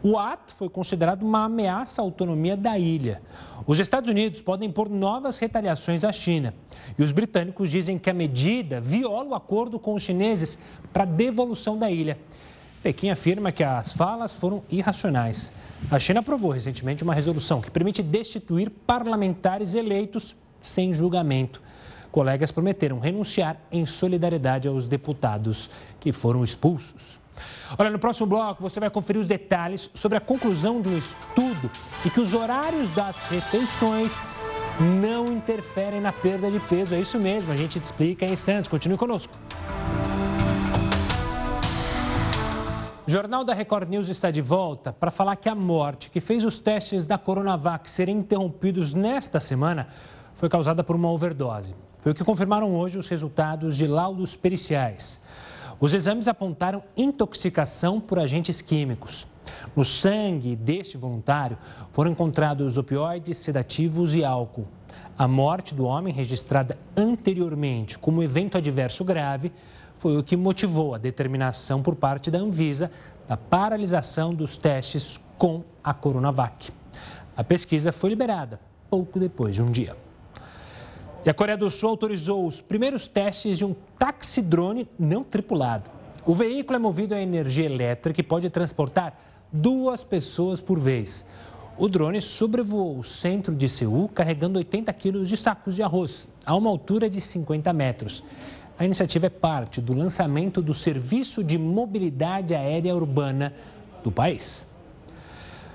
O 0.00 0.16
ato 0.16 0.54
foi 0.54 0.68
considerado 0.68 1.24
uma 1.24 1.46
ameaça 1.46 2.00
à 2.00 2.04
autonomia 2.04 2.56
da 2.56 2.78
ilha. 2.78 3.20
Os 3.66 3.80
Estados 3.80 4.08
Unidos 4.08 4.40
podem 4.40 4.70
pôr 4.70 4.88
novas 4.88 5.38
retaliações 5.38 6.04
à 6.04 6.12
China. 6.12 6.54
E 6.96 7.02
os 7.02 7.10
britânicos 7.10 7.68
dizem 7.68 7.98
que 7.98 8.08
a 8.08 8.14
medida 8.14 8.80
viola 8.80 9.30
o 9.30 9.34
acordo 9.34 9.80
com 9.80 9.94
os 9.94 10.04
chineses 10.04 10.56
para 10.92 11.04
devolução 11.04 11.76
da 11.76 11.90
ilha. 11.90 12.16
Pequim 12.80 13.10
afirma 13.10 13.50
que 13.50 13.64
as 13.64 13.92
falas 13.92 14.32
foram 14.32 14.62
irracionais. 14.70 15.50
A 15.90 15.98
China 15.98 16.20
aprovou 16.20 16.52
recentemente 16.52 17.02
uma 17.02 17.12
resolução 17.12 17.60
que 17.60 17.70
permite 17.70 18.02
destituir 18.02 18.70
parlamentares 18.70 19.74
eleitos 19.74 20.36
sem 20.62 20.92
julgamento. 20.92 21.60
Colegas 22.10 22.50
prometeram 22.50 22.98
renunciar 22.98 23.60
em 23.70 23.84
solidariedade 23.84 24.66
aos 24.66 24.88
deputados 24.88 25.70
que 25.98 26.12
foram 26.12 26.42
expulsos. 26.42 27.19
Olha, 27.78 27.90
no 27.90 27.98
próximo 27.98 28.26
bloco 28.26 28.62
você 28.62 28.80
vai 28.80 28.90
conferir 28.90 29.20
os 29.20 29.26
detalhes 29.26 29.90
sobre 29.94 30.18
a 30.18 30.20
conclusão 30.20 30.80
de 30.80 30.88
um 30.88 30.98
estudo 30.98 31.70
e 32.04 32.10
que 32.10 32.20
os 32.20 32.34
horários 32.34 32.88
das 32.90 33.16
refeições 33.28 34.12
não 35.00 35.26
interferem 35.26 36.00
na 36.00 36.12
perda 36.12 36.50
de 36.50 36.58
peso. 36.60 36.94
É 36.94 37.00
isso 37.00 37.18
mesmo, 37.18 37.52
a 37.52 37.56
gente 37.56 37.78
te 37.78 37.84
explica 37.84 38.24
em 38.24 38.32
instantes. 38.32 38.68
Continue 38.68 38.96
conosco. 38.96 39.32
O 43.06 43.10
Jornal 43.10 43.42
da 43.42 43.52
Record 43.52 43.88
News 43.88 44.08
está 44.08 44.30
de 44.30 44.40
volta 44.40 44.92
para 44.92 45.10
falar 45.10 45.34
que 45.34 45.48
a 45.48 45.54
morte 45.54 46.10
que 46.10 46.20
fez 46.20 46.44
os 46.44 46.60
testes 46.60 47.04
da 47.04 47.18
Coronavac 47.18 47.90
serem 47.90 48.18
interrompidos 48.18 48.94
nesta 48.94 49.40
semana 49.40 49.88
foi 50.36 50.48
causada 50.48 50.84
por 50.84 50.94
uma 50.94 51.10
overdose. 51.10 51.74
Foi 52.02 52.12
o 52.12 52.14
que 52.14 52.22
confirmaram 52.22 52.74
hoje 52.74 52.96
os 52.96 53.08
resultados 53.08 53.76
de 53.76 53.86
laudos 53.86 54.36
periciais. 54.36 55.20
Os 55.80 55.94
exames 55.94 56.28
apontaram 56.28 56.82
intoxicação 56.94 57.98
por 57.98 58.18
agentes 58.18 58.60
químicos. 58.60 59.26
No 59.74 59.82
sangue 59.82 60.54
deste 60.54 60.98
voluntário 60.98 61.56
foram 61.90 62.10
encontrados 62.10 62.76
opioides, 62.76 63.38
sedativos 63.38 64.14
e 64.14 64.22
álcool. 64.22 64.68
A 65.16 65.26
morte 65.26 65.74
do 65.74 65.84
homem, 65.84 66.12
registrada 66.12 66.78
anteriormente 66.94 67.98
como 67.98 68.22
evento 68.22 68.58
adverso 68.58 69.04
grave, 69.04 69.50
foi 69.98 70.18
o 70.18 70.22
que 70.22 70.36
motivou 70.36 70.94
a 70.94 70.98
determinação 70.98 71.82
por 71.82 71.94
parte 71.94 72.30
da 72.30 72.38
Anvisa 72.38 72.90
da 73.26 73.36
paralisação 73.36 74.34
dos 74.34 74.58
testes 74.58 75.18
com 75.38 75.62
a 75.82 75.94
Coronavac. 75.94 76.70
A 77.34 77.42
pesquisa 77.42 77.90
foi 77.90 78.10
liberada 78.10 78.60
pouco 78.90 79.18
depois 79.18 79.54
de 79.54 79.62
um 79.62 79.70
dia. 79.70 79.96
E 81.24 81.28
a 81.28 81.34
Coreia 81.34 81.56
do 81.56 81.70
Sul 81.70 81.90
autorizou 81.90 82.46
os 82.46 82.62
primeiros 82.62 83.06
testes 83.06 83.58
de 83.58 83.64
um 83.64 83.74
táxi-drone 83.98 84.88
não 84.98 85.22
tripulado. 85.22 85.90
O 86.24 86.34
veículo 86.34 86.76
é 86.76 86.78
movido 86.78 87.14
a 87.14 87.20
energia 87.20 87.66
elétrica 87.66 88.20
e 88.20 88.24
pode 88.24 88.48
transportar 88.48 89.18
duas 89.52 90.02
pessoas 90.02 90.62
por 90.62 90.78
vez. 90.78 91.24
O 91.76 91.88
drone 91.88 92.22
sobrevoou 92.22 92.98
o 92.98 93.04
centro 93.04 93.54
de 93.54 93.68
Seul 93.68 94.08
carregando 94.08 94.58
80 94.58 94.90
quilos 94.94 95.28
de 95.28 95.36
sacos 95.36 95.74
de 95.74 95.82
arroz, 95.82 96.26
a 96.44 96.54
uma 96.54 96.70
altura 96.70 97.08
de 97.08 97.20
50 97.20 97.70
metros. 97.72 98.24
A 98.78 98.84
iniciativa 98.86 99.26
é 99.26 99.30
parte 99.30 99.78
do 99.78 99.92
lançamento 99.92 100.62
do 100.62 100.72
Serviço 100.72 101.44
de 101.44 101.58
Mobilidade 101.58 102.54
Aérea 102.54 102.94
Urbana 102.94 103.52
do 104.02 104.10
país. 104.10 104.66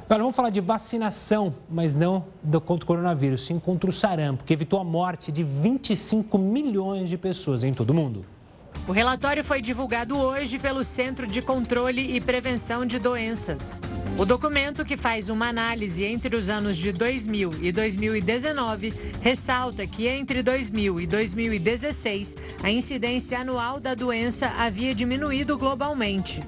Agora 0.06 0.22
vamos 0.22 0.36
falar 0.36 0.52
de 0.52 0.62
vacinação, 0.62 1.56
mas 1.68 1.96
não 1.96 2.24
contra 2.64 2.84
o 2.84 2.86
coronavírus, 2.86 3.44
sim 3.44 3.58
contra 3.58 3.90
o 3.90 3.94
sarampo, 3.94 4.44
que 4.44 4.54
evitou 4.54 4.80
a 4.80 4.84
morte 4.84 5.32
de 5.32 5.44
25 5.44 6.38
milhões 6.38 7.10
de 7.10 7.18
pessoas 7.18 7.64
em 7.64 7.74
todo 7.74 7.90
o 7.90 7.94
mundo. 7.96 8.24
O 8.88 8.92
relatório 8.92 9.44
foi 9.44 9.62
divulgado 9.62 10.16
hoje 10.16 10.60
pelo 10.60 10.84
Centro 10.84 11.26
de 11.26 11.42
Controle 11.42 12.16
e 12.16 12.22
Prevenção 12.22 12.86
de 12.86 13.00
Doenças. 13.00 13.82
O 14.16 14.26
documento, 14.26 14.86
que 14.86 14.96
faz 14.96 15.28
uma 15.28 15.48
análise 15.48 16.06
entre 16.06 16.36
os 16.36 16.50
anos 16.50 16.78
de 16.78 16.92
2000 16.92 17.64
e 17.64 17.72
2019, 17.72 18.94
ressalta 19.22 19.88
que 19.88 20.08
entre 20.08 20.44
2000 20.44 21.02
e 21.02 21.08
2016, 21.08 22.38
a 22.62 22.70
incidência 22.70 23.40
anual 23.40 23.80
da 23.80 23.96
doença 23.96 24.50
havia 24.50 24.94
diminuído 24.94 25.58
globalmente. 25.58 26.44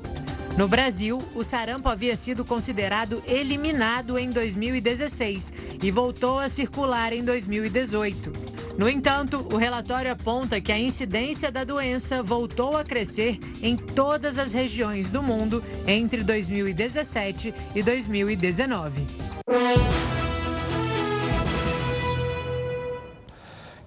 No 0.58 0.68
Brasil, 0.68 1.24
o 1.36 1.44
sarampo 1.44 1.88
havia 1.88 2.16
sido 2.16 2.44
considerado 2.44 3.22
eliminado 3.28 4.18
em 4.18 4.32
2016 4.32 5.54
e 5.84 5.92
voltou 5.92 6.40
a 6.40 6.50
circular 6.50 7.14
em 7.14 7.24
2018. 7.24 8.34
No 8.76 8.90
entanto, 8.90 9.48
o 9.54 9.56
relatório 9.56 10.12
aponta 10.12 10.60
que 10.60 10.72
a 10.72 10.80
incidência 10.80 11.52
da 11.52 11.64
doença 11.64 12.24
voltou 12.24 12.76
a 12.76 12.84
crescer 12.84 13.40
em 13.62 13.78
todas 13.78 14.40
as 14.40 14.52
regiões 14.52 15.10
do 15.10 15.22
mundo 15.22 15.64
entre 15.86 16.24
2017 16.24 17.54
e 17.76 17.84
2019. 17.84 19.06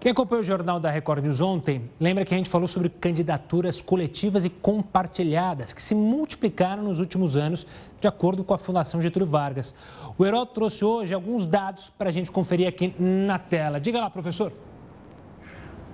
Quem 0.00 0.12
acompanhou 0.12 0.40
o 0.40 0.44
Jornal 0.44 0.80
da 0.80 0.90
Record 0.90 1.22
News 1.22 1.42
ontem, 1.42 1.90
lembra 2.00 2.24
que 2.24 2.32
a 2.32 2.36
gente 2.38 2.48
falou 2.48 2.66
sobre 2.66 2.88
candidaturas 2.88 3.82
coletivas 3.82 4.46
e 4.46 4.48
compartilhadas, 4.48 5.74
que 5.74 5.82
se 5.82 5.94
multiplicaram 5.94 6.82
nos 6.82 7.00
últimos 7.00 7.36
anos, 7.36 7.66
de 8.00 8.08
acordo 8.08 8.42
com 8.42 8.54
a 8.54 8.58
Fundação 8.58 9.02
Getúlio 9.02 9.28
Vargas. 9.28 9.74
O 10.16 10.24
Heródoto 10.24 10.54
trouxe 10.54 10.82
hoje 10.86 11.12
alguns 11.12 11.44
dados 11.44 11.90
para 11.90 12.08
a 12.08 12.12
gente 12.12 12.32
conferir 12.32 12.66
aqui 12.66 12.94
na 12.98 13.38
tela. 13.38 13.78
Diga 13.78 14.00
lá, 14.00 14.08
professor. 14.08 14.54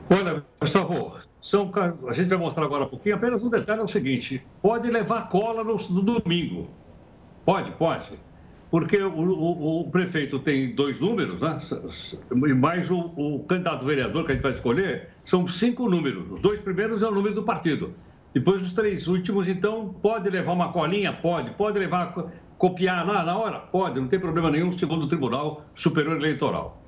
Olha, 0.08 0.46
Gustavo, 0.60 1.16
são, 1.40 1.72
a 2.06 2.12
gente 2.12 2.28
vai 2.28 2.38
mostrar 2.38 2.64
agora 2.64 2.84
um 2.84 2.88
pouquinho. 2.88 3.16
Apenas 3.16 3.42
um 3.42 3.50
detalhe 3.50 3.80
é 3.80 3.84
o 3.84 3.88
seguinte: 3.88 4.40
pode 4.62 4.88
levar 4.88 5.28
cola 5.28 5.64
no, 5.64 5.74
no 5.74 6.20
domingo. 6.20 6.68
Pode, 7.44 7.72
pode 7.72 8.16
porque 8.78 8.98
o, 8.98 9.10
o, 9.10 9.80
o, 9.80 9.90
prefeito 9.90 10.38
tem 10.38 10.74
dois 10.74 11.00
números, 11.00 11.40
né? 11.40 11.58
E 12.30 12.52
mais 12.52 12.90
o, 12.90 12.98
o, 13.16 13.42
candidato 13.48 13.86
vereador 13.86 14.22
que 14.22 14.32
a 14.32 14.34
gente 14.34 14.42
vai 14.42 14.52
escolher, 14.52 15.08
são 15.24 15.46
cinco 15.46 15.88
números. 15.88 16.30
Os 16.32 16.40
dois 16.40 16.60
primeiros 16.60 17.00
é 17.00 17.06
o 17.06 17.10
número 17.10 17.34
do 17.34 17.42
partido. 17.42 17.94
Depois 18.34 18.60
os 18.60 18.74
três 18.74 19.06
últimos, 19.06 19.48
então, 19.48 19.96
pode 20.02 20.28
levar 20.28 20.52
uma 20.52 20.70
colinha? 20.72 21.10
Pode. 21.10 21.52
Pode 21.52 21.78
levar, 21.78 22.12
copiar 22.58 23.06
lá 23.06 23.24
na 23.24 23.38
hora? 23.38 23.60
Pode, 23.60 23.98
não 23.98 24.08
tem 24.08 24.20
problema 24.20 24.50
nenhum, 24.50 24.70
segundo 24.70 25.06
o 25.06 25.08
Tribunal 25.08 25.64
Superior 25.74 26.16
Eleitoral. 26.16 26.84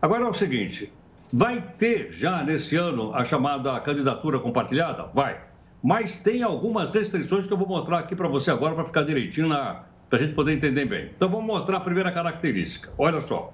Agora 0.00 0.24
é 0.24 0.28
o 0.28 0.34
seguinte: 0.34 0.92
vai 1.32 1.60
ter 1.76 2.12
já 2.12 2.44
nesse 2.44 2.76
ano 2.76 3.12
a 3.16 3.24
chamada 3.24 3.80
candidatura 3.80 4.38
compartilhada? 4.38 5.10
Vai. 5.12 5.40
Mas 5.82 6.18
tem 6.18 6.44
algumas 6.44 6.90
restrições 6.90 7.48
que 7.48 7.52
eu 7.52 7.58
vou 7.58 7.66
mostrar 7.66 7.98
aqui 7.98 8.14
para 8.14 8.28
você 8.28 8.52
agora 8.52 8.76
para 8.76 8.84
ficar 8.84 9.02
direitinho 9.02 9.48
na, 9.48 9.86
para 10.12 10.20
a 10.20 10.24
gente 10.24 10.34
poder 10.34 10.52
entender 10.52 10.84
bem. 10.84 11.08
Então, 11.16 11.26
vamos 11.26 11.46
mostrar 11.46 11.78
a 11.78 11.80
primeira 11.80 12.12
característica. 12.12 12.90
Olha 12.98 13.26
só. 13.26 13.50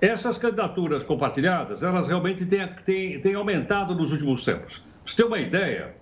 Essas 0.00 0.36
candidaturas 0.36 1.04
compartilhadas, 1.04 1.84
elas 1.84 2.08
realmente 2.08 2.44
têm, 2.44 2.66
têm, 2.84 3.20
têm 3.20 3.34
aumentado 3.34 3.94
nos 3.94 4.10
últimos 4.10 4.44
tempos. 4.44 4.78
Para 4.78 5.12
você 5.12 5.16
ter 5.16 5.22
uma 5.22 5.38
ideia, 5.38 5.94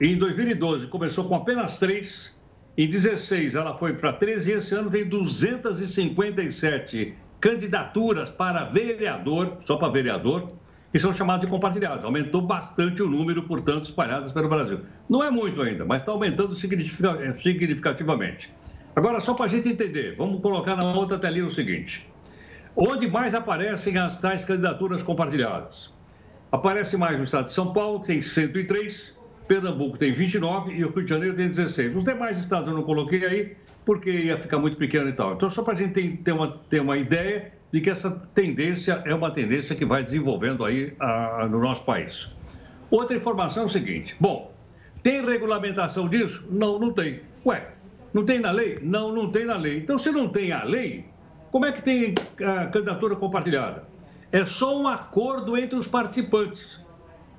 em 0.00 0.16
2012 0.16 0.86
começou 0.86 1.24
com 1.24 1.34
apenas 1.34 1.78
três, 1.78 2.34
em 2.78 2.88
16 2.88 3.56
ela 3.56 3.76
foi 3.76 3.92
para 3.92 4.10
13 4.10 4.52
e 4.52 4.54
esse 4.54 4.74
ano 4.74 4.88
tem 4.88 5.06
257 5.06 7.14
candidaturas 7.38 8.30
para 8.30 8.64
vereador, 8.64 9.58
só 9.66 9.76
para 9.76 9.92
vereador, 9.92 10.50
que 10.90 10.98
são 10.98 11.12
chamadas 11.12 11.42
de 11.42 11.46
compartilhadas. 11.46 12.06
Aumentou 12.06 12.40
bastante 12.40 13.02
o 13.02 13.06
número, 13.06 13.42
portanto, 13.42 13.84
espalhadas 13.84 14.32
pelo 14.32 14.48
Brasil. 14.48 14.80
Não 15.10 15.22
é 15.22 15.30
muito 15.30 15.60
ainda, 15.60 15.84
mas 15.84 16.00
está 16.00 16.10
aumentando 16.10 16.54
significativamente. 16.54 18.50
Agora, 19.00 19.18
só 19.18 19.32
para 19.32 19.46
a 19.46 19.48
gente 19.48 19.66
entender, 19.66 20.14
vamos 20.14 20.42
colocar 20.42 20.76
na 20.76 20.84
outra 20.92 21.18
telinha 21.18 21.46
o 21.46 21.50
seguinte: 21.50 22.06
onde 22.76 23.08
mais 23.08 23.34
aparecem 23.34 23.96
as 23.96 24.20
tais 24.20 24.44
candidaturas 24.44 25.02
compartilhadas? 25.02 25.90
Aparece 26.52 26.98
mais 26.98 27.16
no 27.16 27.24
estado 27.24 27.46
de 27.46 27.52
São 27.54 27.72
Paulo, 27.72 28.00
que 28.00 28.08
tem 28.08 28.20
103, 28.20 29.16
Pernambuco 29.48 29.96
tem 29.96 30.12
29 30.12 30.72
e 30.74 30.84
o 30.84 30.90
Rio 30.90 31.02
de 31.02 31.08
Janeiro 31.08 31.34
tem 31.34 31.48
16. 31.48 31.96
Os 31.96 32.04
demais 32.04 32.36
estados 32.36 32.68
eu 32.68 32.74
não 32.74 32.82
coloquei 32.82 33.24
aí, 33.24 33.56
porque 33.86 34.10
ia 34.10 34.36
ficar 34.36 34.58
muito 34.58 34.76
pequeno 34.76 35.08
e 35.08 35.14
tal. 35.14 35.32
Então, 35.32 35.48
só 35.48 35.62
para 35.62 35.72
a 35.72 35.76
gente 35.78 36.18
ter 36.18 36.32
uma, 36.32 36.48
ter 36.68 36.82
uma 36.82 36.98
ideia 36.98 37.52
de 37.72 37.80
que 37.80 37.88
essa 37.88 38.10
tendência 38.34 39.02
é 39.06 39.14
uma 39.14 39.30
tendência 39.30 39.74
que 39.74 39.86
vai 39.86 40.02
desenvolvendo 40.02 40.62
aí 40.62 40.92
a, 41.00 41.48
no 41.50 41.58
nosso 41.58 41.86
país. 41.86 42.28
Outra 42.90 43.16
informação 43.16 43.62
é 43.62 43.66
o 43.66 43.70
seguinte: 43.70 44.14
bom, 44.20 44.52
tem 45.02 45.24
regulamentação 45.24 46.06
disso? 46.06 46.44
Não, 46.50 46.78
não 46.78 46.92
tem. 46.92 47.20
Ué, 47.46 47.79
não 48.12 48.24
tem 48.24 48.40
na 48.40 48.50
lei? 48.50 48.78
Não, 48.82 49.12
não 49.12 49.30
tem 49.30 49.44
na 49.44 49.56
lei. 49.56 49.78
Então, 49.78 49.98
se 49.98 50.10
não 50.10 50.28
tem 50.28 50.52
a 50.52 50.64
lei, 50.64 51.04
como 51.50 51.66
é 51.66 51.72
que 51.72 51.82
tem 51.82 52.14
a 52.38 52.66
candidatura 52.66 53.16
compartilhada? 53.16 53.84
É 54.32 54.44
só 54.46 54.78
um 54.78 54.86
acordo 54.86 55.56
entre 55.56 55.78
os 55.78 55.88
participantes. 55.88 56.80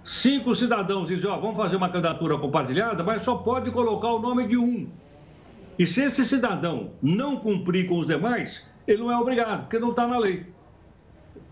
Cinco 0.04 0.56
cidadãos 0.56 1.08
dizem, 1.08 1.30
ó, 1.30 1.38
vamos 1.38 1.56
fazer 1.56 1.76
uma 1.76 1.90
candidatura 1.90 2.38
compartilhada, 2.38 3.04
mas 3.04 3.22
só 3.22 3.36
pode 3.36 3.70
colocar 3.72 4.10
o 4.10 4.20
nome 4.20 4.48
de 4.48 4.58
um. 4.58 4.90
E 5.78 5.86
se 5.86 6.04
esse 6.04 6.26
cidadão 6.26 6.92
não 7.02 7.38
cumprir 7.38 7.88
com 7.88 8.00
os 8.00 8.08
demais, 8.08 8.64
ele 8.88 9.00
não 9.00 9.12
é 9.12 9.18
obrigado, 9.18 9.62
porque 9.62 9.80
não 9.80 9.92
está 9.92 10.08
na 10.08 10.18
lei. 10.18 10.46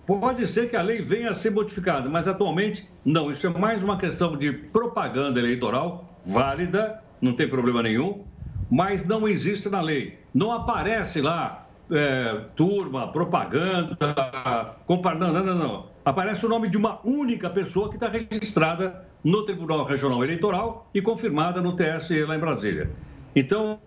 Pode 0.05 0.47
ser 0.47 0.69
que 0.69 0.75
a 0.75 0.81
lei 0.81 1.01
venha 1.01 1.29
a 1.29 1.33
ser 1.35 1.51
modificada, 1.51 2.09
mas 2.09 2.27
atualmente 2.27 2.89
não. 3.05 3.31
Isso 3.31 3.45
é 3.45 3.49
mais 3.51 3.83
uma 3.83 3.97
questão 3.97 4.35
de 4.35 4.51
propaganda 4.51 5.39
eleitoral 5.39 6.09
válida, 6.25 7.01
não 7.21 7.33
tem 7.33 7.47
problema 7.47 7.83
nenhum, 7.83 8.25
mas 8.69 9.05
não 9.05 9.27
existe 9.27 9.69
na 9.69 9.81
lei. 9.81 10.19
Não 10.33 10.51
aparece 10.51 11.21
lá 11.21 11.67
é, 11.91 12.45
turma, 12.55 13.11
propaganda, 13.11 13.97
comparando. 14.85 15.33
Não, 15.33 15.43
não, 15.43 15.55
não. 15.55 15.85
Aparece 16.05 16.45
o 16.45 16.49
nome 16.49 16.69
de 16.69 16.77
uma 16.77 16.99
única 17.03 17.49
pessoa 17.49 17.89
que 17.89 17.95
está 17.95 18.07
registrada 18.07 19.05
no 19.23 19.43
Tribunal 19.43 19.85
Regional 19.85 20.23
Eleitoral 20.23 20.87
e 20.93 21.01
confirmada 21.01 21.61
no 21.61 21.75
TSE 21.75 22.23
lá 22.25 22.35
em 22.35 22.39
Brasília. 22.39 22.91
Então. 23.35 23.79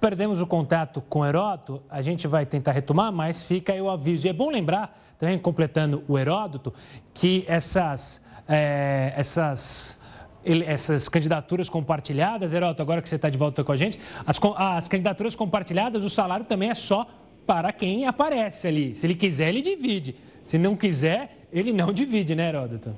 Perdemos 0.00 0.40
o 0.40 0.46
contato 0.46 1.00
com 1.00 1.20
o 1.20 1.26
Heródoto, 1.26 1.82
a 1.90 2.00
gente 2.02 2.28
vai 2.28 2.46
tentar 2.46 2.70
retomar, 2.70 3.12
mas 3.12 3.42
fica 3.42 3.72
aí 3.72 3.82
o 3.82 3.90
aviso. 3.90 4.28
E 4.28 4.30
é 4.30 4.32
bom 4.32 4.48
lembrar, 4.48 4.96
também 5.18 5.36
completando 5.36 6.04
o 6.06 6.16
Heródoto, 6.16 6.72
que 7.12 7.44
essas, 7.48 8.22
é, 8.46 9.12
essas 9.16 9.97
essas 10.44 11.08
candidaturas 11.08 11.68
compartilhadas, 11.68 12.52
Heroto, 12.52 12.80
agora 12.80 13.02
que 13.02 13.08
você 13.08 13.16
está 13.16 13.28
de 13.28 13.36
volta 13.36 13.64
com 13.64 13.72
a 13.72 13.76
gente, 13.76 13.98
as, 14.26 14.38
as 14.56 14.88
candidaturas 14.88 15.34
compartilhadas, 15.34 16.04
o 16.04 16.10
salário 16.10 16.44
também 16.46 16.70
é 16.70 16.74
só 16.74 17.06
para 17.46 17.72
quem 17.72 18.06
aparece 18.06 18.66
ali. 18.66 18.94
Se 18.94 19.06
ele 19.06 19.14
quiser, 19.14 19.48
ele 19.48 19.62
divide. 19.62 20.16
Se 20.42 20.58
não 20.58 20.76
quiser, 20.76 21.46
ele 21.52 21.72
não 21.72 21.92
divide, 21.92 22.34
né, 22.34 22.48
Heródoto? 22.48 22.96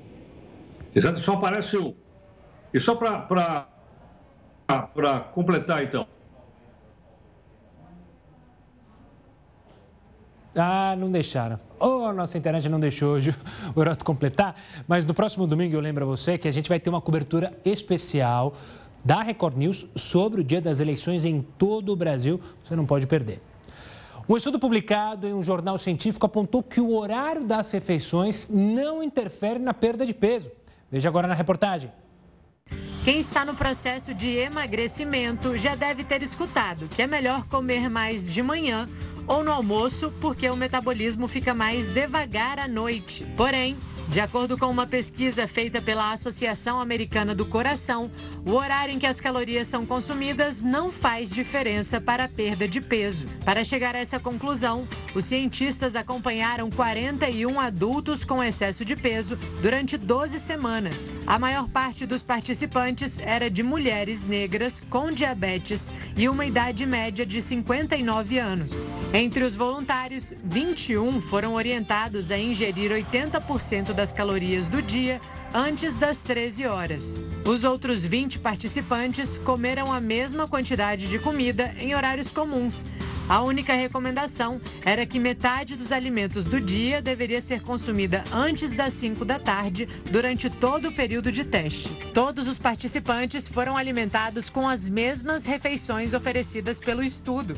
Exato, 0.95 1.21
só 1.21 1.35
aparece 1.35 1.77
um. 1.77 1.95
E 2.73 2.81
só 2.81 2.95
para 2.95 3.67
completar, 5.33 5.83
então. 5.83 6.07
Ah, 10.55 10.97
não 10.99 11.11
deixaram. 11.11 11.61
Oh, 11.79 12.05
a 12.05 12.13
nossa 12.13 12.37
internet 12.37 12.69
não 12.69 12.81
deixou 12.81 13.15
hoje 13.15 13.35
o 13.75 13.81
Heroto 13.81 14.05
completar. 14.05 14.57
Mas 14.87 15.05
no 15.05 15.15
próximo 15.15 15.47
domingo 15.47 15.75
eu 15.75 15.81
lembro 15.81 16.05
a 16.05 16.07
você 16.07 16.37
que 16.37 16.49
a 16.49 16.53
gente 16.53 16.69
vai 16.69 16.81
ter 16.81 16.91
uma 16.91 17.01
cobertura 17.01 17.53
especial 17.65 18.55
da 19.05 19.23
Record 19.23 19.57
News 19.57 19.87
sobre 19.95 20.41
o 20.41 20.45
dia 20.45 20.61
das 20.61 20.81
eleições 20.81 21.25
em 21.25 21.41
todo 21.57 21.93
o 21.93 21.97
Brasil. 21.97 22.41
Você 22.65 22.75
não 22.75 22.85
pode 22.85 23.07
perder. 23.07 23.41
Um 24.29 24.37
estudo 24.37 24.59
publicado 24.59 25.27
em 25.27 25.35
um 25.35 25.43
jornal 25.43 25.77
científico 25.79 26.27
apontou 26.27 26.63
que 26.63 26.81
o 26.81 26.95
horário 26.95 27.45
das 27.45 27.71
refeições 27.73 28.49
não 28.49 29.03
interfere 29.03 29.59
na 29.59 29.75
perda 29.75 30.05
de 30.05 30.15
peso. 30.15 30.51
Veja 30.91 31.09
agora 31.09 31.27
na 31.27 31.35
reportagem. 31.35 31.91
Quem 33.05 33.19
está 33.19 33.47
no 33.47 33.55
processo 33.55 34.13
de 34.13 34.29
emagrecimento 34.29 35.57
já 35.57 35.75
deve 35.75 36.05
ter 36.05 36.23
escutado 36.23 36.87
que 36.87 37.01
é 37.01 37.07
melhor 37.07 37.47
comer 37.47 37.89
mais 37.89 38.31
de 38.31 38.43
manhã 38.43 38.87
ou 39.31 39.45
no 39.45 39.53
almoço, 39.53 40.13
porque 40.21 40.51
o 40.51 40.57
metabolismo 40.57 41.29
fica 41.29 41.55
mais 41.55 41.89
devagar 41.89 42.59
à 42.59 42.67
noite. 42.67 43.25
Porém, 43.37 43.77
de 44.11 44.19
acordo 44.19 44.59
com 44.59 44.67
uma 44.67 44.89
pesquisa 44.89 45.47
feita 45.47 45.81
pela 45.81 46.11
Associação 46.11 46.81
Americana 46.81 47.33
do 47.33 47.47
Coração, 47.47 48.11
o 48.45 48.55
horário 48.55 48.93
em 48.93 48.99
que 48.99 49.07
as 49.07 49.21
calorias 49.21 49.69
são 49.69 49.87
consumidas 49.87 50.63
não 50.63 50.91
faz 50.91 51.31
diferença 51.31 52.01
para 52.01 52.25
a 52.25 52.29
perda 52.29 52.67
de 52.67 52.81
peso. 52.81 53.27
Para 53.45 53.63
chegar 53.63 53.95
a 53.95 54.01
essa 54.01 54.19
conclusão, 54.19 54.89
os 55.15 55.25
cientistas 55.25 55.95
acompanharam 55.95 56.69
41 56.71 57.61
adultos 57.61 58.25
com 58.25 58.43
excesso 58.43 58.85
de 58.85 58.97
peso 58.97 59.39
durante 59.63 59.97
12 59.97 60.41
semanas. 60.41 61.17
A 61.25 61.39
maior 61.39 61.69
parte 61.69 62.05
dos 62.05 62.25
participantes 62.25 63.21
era 63.21 63.49
de 63.49 63.63
mulheres 63.63 64.25
negras 64.25 64.83
com 64.91 65.13
diabetes 65.13 65.89
e 66.17 66.29
uma 66.29 66.45
idade 66.45 66.85
média 66.85 67.25
de 67.25 67.41
59 67.41 68.41
anos. 68.41 68.85
Entre 69.15 69.45
os 69.45 69.55
voluntários, 69.55 70.35
21 70.43 71.21
foram 71.23 71.55
orientados 71.55 72.33
a 72.33 72.39
ingerir 72.39 72.91
80% 72.91 74.00
das 74.01 74.13
calorias 74.13 74.67
do 74.67 74.81
dia 74.81 75.21
antes 75.53 75.95
das 75.95 76.21
13 76.21 76.65
horas. 76.65 77.23
Os 77.45 77.65
outros 77.65 78.03
20 78.03 78.39
participantes 78.39 79.37
comeram 79.37 79.93
a 79.93 80.01
mesma 80.01 80.49
quantidade 80.49 81.07
de 81.07 81.19
comida 81.19 81.75
em 81.79 81.95
horários 81.95 82.33
comuns. 82.33 82.87
A 83.29 83.43
única 83.43 83.75
recomendação 83.75 84.59
era 84.87 85.05
que 85.05 85.19
metade 85.19 85.77
dos 85.77 85.93
alimentos 85.93 86.47
do 86.47 86.59
dia 86.59 87.03
deveria 87.03 87.43
ser 87.43 87.61
consumida 87.61 88.25
antes 88.33 88.73
das 88.73 88.95
5 88.95 89.23
da 89.23 89.39
tarde, 89.39 89.87
durante 90.11 90.49
todo 90.49 90.89
o 90.89 90.95
período 90.95 91.31
de 91.31 91.45
teste. 91.45 91.95
Todos 92.15 92.49
os 92.49 92.59
participantes 92.59 93.49
foram 93.49 93.77
alimentados 93.77 94.49
com 94.49 94.67
as 94.67 94.89
mesmas 94.89 95.45
refeições 95.45 96.15
oferecidas 96.15 96.81
pelo 96.81 97.03
estudo. 97.03 97.55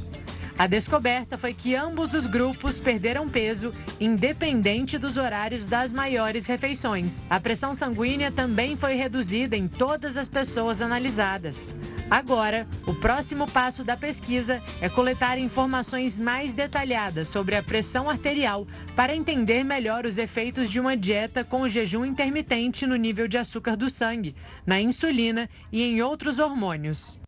A 0.58 0.66
descoberta 0.66 1.38
foi 1.38 1.54
que 1.54 1.74
ambos 1.74 2.14
os 2.14 2.26
grupos 2.26 2.78
perderam 2.78 3.28
peso, 3.28 3.72
independente 3.98 4.98
dos 4.98 5.16
horários 5.16 5.66
das 5.66 5.90
maiores 5.92 6.46
refeições. 6.46 7.26
A 7.30 7.40
pressão 7.40 7.72
sanguínea 7.74 8.30
também 8.30 8.76
foi 8.76 8.94
reduzida 8.94 9.56
em 9.56 9.66
todas 9.66 10.16
as 10.16 10.28
pessoas 10.28 10.80
analisadas. 10.80 11.74
Agora, 12.10 12.68
o 12.86 12.94
próximo 12.94 13.50
passo 13.50 13.82
da 13.82 13.96
pesquisa 13.96 14.62
é 14.80 14.88
coletar 14.88 15.38
informações 15.38 16.18
mais 16.18 16.52
detalhadas 16.52 17.28
sobre 17.28 17.56
a 17.56 17.62
pressão 17.62 18.08
arterial 18.08 18.66
para 18.94 19.16
entender 19.16 19.64
melhor 19.64 20.04
os 20.04 20.18
efeitos 20.18 20.70
de 20.70 20.78
uma 20.78 20.96
dieta 20.96 21.42
com 21.42 21.66
jejum 21.66 22.04
intermitente 22.04 22.86
no 22.86 22.96
nível 22.96 23.26
de 23.26 23.38
açúcar 23.38 23.76
do 23.76 23.88
sangue, 23.88 24.34
na 24.66 24.80
insulina 24.80 25.48
e 25.72 25.82
em 25.82 26.02
outros 26.02 26.38
hormônios. 26.38 27.18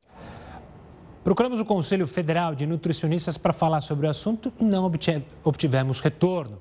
Procuramos 1.25 1.59
o 1.59 1.65
Conselho 1.65 2.07
Federal 2.07 2.55
de 2.55 2.67
Nutricionistas 2.67 3.39
para 3.39 3.55
falar 3.55 3.81
sobre 3.81 4.07
o 4.07 4.11
assunto 4.11 4.53
e 4.61 4.65
não 4.65 4.85
obtivemos 5.43 5.99
retorno. 5.99 6.59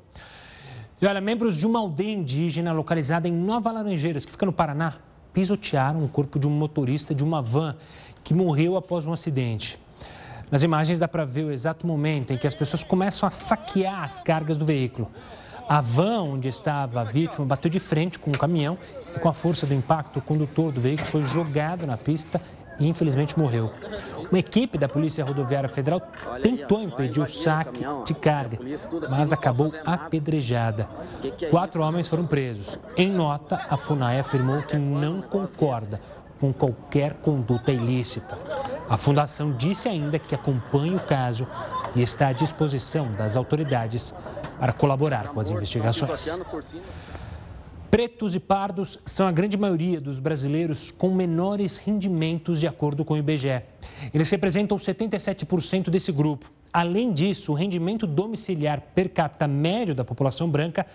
E 1.02 1.06
olha, 1.06 1.19
membros 1.19 1.58
de 1.58 1.67
uma 1.67 1.80
aldeia 1.80 2.13
indígena 2.13 2.71
localizada 2.71 3.28
em 3.28 3.32
Nova 3.34 3.73
Laranjeiras, 3.73 4.23
que 4.23 4.32
fica 4.32 4.45
no 4.45 4.54
Paraná, 4.54 4.93
pisotearam 5.34 6.02
o 6.06 6.08
corpo 6.08 6.39
de 6.39 6.47
um 6.47 6.49
motorista 6.49 7.13
de 7.13 7.26
uma 7.26 7.41
van 7.41 7.76
que 8.23 8.34
morreu 8.34 8.78
após 8.78 9.06
um 9.06 9.12
acidente. 9.12 9.78
Nas 10.49 10.63
imagens 10.63 10.97
dá 10.97 11.10
para 11.10 11.26
ver 11.26 11.43
o 11.43 11.52
exato 11.52 11.86
momento 11.86 12.32
em 12.32 12.38
que 12.38 12.47
as 12.47 12.56
pessoas 12.56 12.86
começam 12.86 13.28
a 13.28 13.30
saquear 13.30 14.02
as 14.02 14.21
cargas 14.21 14.56
do 14.56 14.65
veículo. 14.65 15.12
A 15.67 15.82
van 15.82 16.21
onde 16.21 16.47
estava 16.47 17.02
a 17.02 17.04
vítima 17.04 17.45
bateu 17.45 17.69
de 17.69 17.82
frente 17.82 18.17
com 18.17 18.30
um 18.30 18.34
caminhão 18.34 18.78
e, 19.13 19.19
com 19.19 19.28
a 19.28 19.34
força 19.34 19.65
do 19.65 19.73
impacto, 19.73 20.19
o 20.19 20.21
condutor 20.21 20.71
do 20.71 20.80
veículo 20.80 21.10
foi 21.10 21.23
jogado 21.23 21.86
na 21.86 21.97
pista 21.97 22.39
e 22.79 22.88
infelizmente 22.88 23.38
morreu. 23.38 23.71
Uma 24.29 24.39
equipe 24.39 24.77
da 24.77 24.88
Polícia 24.88 25.23
Rodoviária 25.23 25.69
Federal 25.69 26.01
tentou 26.41 26.81
impedir 26.81 27.19
o 27.19 27.27
saque 27.27 27.83
de 28.05 28.13
carga, 28.13 28.57
mas 29.09 29.31
acabou 29.31 29.73
apedrejada. 29.86 30.88
Quatro 31.51 31.83
homens 31.83 32.07
foram 32.07 32.25
presos. 32.25 32.79
Em 32.97 33.12
nota, 33.12 33.65
a 33.69 33.77
FUNAI 33.77 34.19
afirmou 34.19 34.62
que 34.63 34.77
não 34.77 35.21
concorda 35.21 36.01
com 36.39 36.51
qualquer 36.51 37.13
conduta 37.15 37.71
ilícita. 37.71 38.38
A 38.89 38.97
fundação 38.97 39.53
disse 39.53 39.88
ainda 39.88 40.19
que 40.19 40.36
acompanha 40.36 40.97
o 40.97 40.99
caso 40.99 41.47
e 41.95 42.01
está 42.01 42.27
à 42.27 42.33
disposição 42.33 43.12
das 43.13 43.36
autoridades 43.36 44.13
para 44.59 44.73
colaborar 44.73 45.29
com 45.29 45.39
as 45.39 45.49
investigações. 45.49 46.38
Pretos 47.93 48.34
e 48.34 48.39
pardos 48.39 48.97
são 49.06 49.27
a 49.27 49.32
grande 49.32 49.56
maioria 49.56 50.01
dos 50.01 50.17
brasileiros 50.17 50.89
com 50.89 51.13
menores 51.13 51.77
rendimentos, 51.77 52.60
de 52.60 52.65
acordo 52.65 53.06
com 53.06 53.13
o 53.13 53.17
IBGE. 53.17 53.62
Eles 54.12 54.32
representam 54.32 54.79
77% 54.79 55.91
desse 55.91 56.12
grupo. 56.12 56.51
Além 56.73 57.13
disso, 57.13 57.51
o 57.51 57.56
rendimento 57.56 58.08
domiciliar 58.08 58.82
per 58.95 59.10
capita 59.10 59.47
médio 59.47 59.93
da 59.93 60.03
população 60.03 60.49
branca 60.49 60.88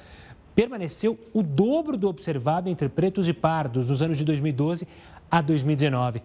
permaneceu 0.57 1.17
o 1.33 1.41
dobro 1.41 1.97
do 1.97 2.09
observado 2.09 2.69
entre 2.69 2.89
pretos 2.89 3.29
e 3.29 3.33
pardos 3.33 3.91
nos 3.91 4.03
anos 4.03 4.19
de 4.19 4.25
2012 4.25 4.89
a 5.31 5.41
2019. 5.41 6.21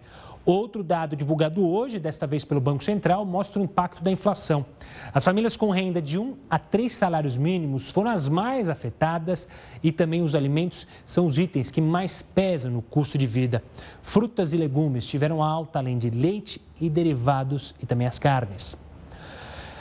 Outro 0.46 0.84
dado 0.84 1.16
divulgado 1.16 1.66
hoje, 1.66 1.98
desta 1.98 2.26
vez 2.26 2.44
pelo 2.44 2.60
Banco 2.60 2.84
Central, 2.84 3.24
mostra 3.24 3.60
o 3.60 3.64
impacto 3.64 4.02
da 4.02 4.10
inflação. 4.10 4.66
As 5.12 5.24
famílias 5.24 5.56
com 5.56 5.70
renda 5.70 6.02
de 6.02 6.18
um 6.18 6.36
a 6.50 6.58
três 6.58 6.92
salários 6.92 7.38
mínimos 7.38 7.90
foram 7.90 8.10
as 8.10 8.28
mais 8.28 8.68
afetadas 8.68 9.48
e 9.82 9.90
também 9.90 10.20
os 10.20 10.34
alimentos 10.34 10.86
são 11.06 11.24
os 11.24 11.38
itens 11.38 11.70
que 11.70 11.80
mais 11.80 12.20
pesam 12.20 12.72
no 12.72 12.82
custo 12.82 13.16
de 13.16 13.26
vida. 13.26 13.64
Frutas 14.02 14.52
e 14.52 14.58
legumes 14.58 15.06
tiveram 15.06 15.42
alta, 15.42 15.78
além 15.78 15.96
de 15.96 16.10
leite 16.10 16.60
e 16.78 16.90
derivados 16.90 17.74
e 17.82 17.86
também 17.86 18.06
as 18.06 18.18
carnes. 18.18 18.76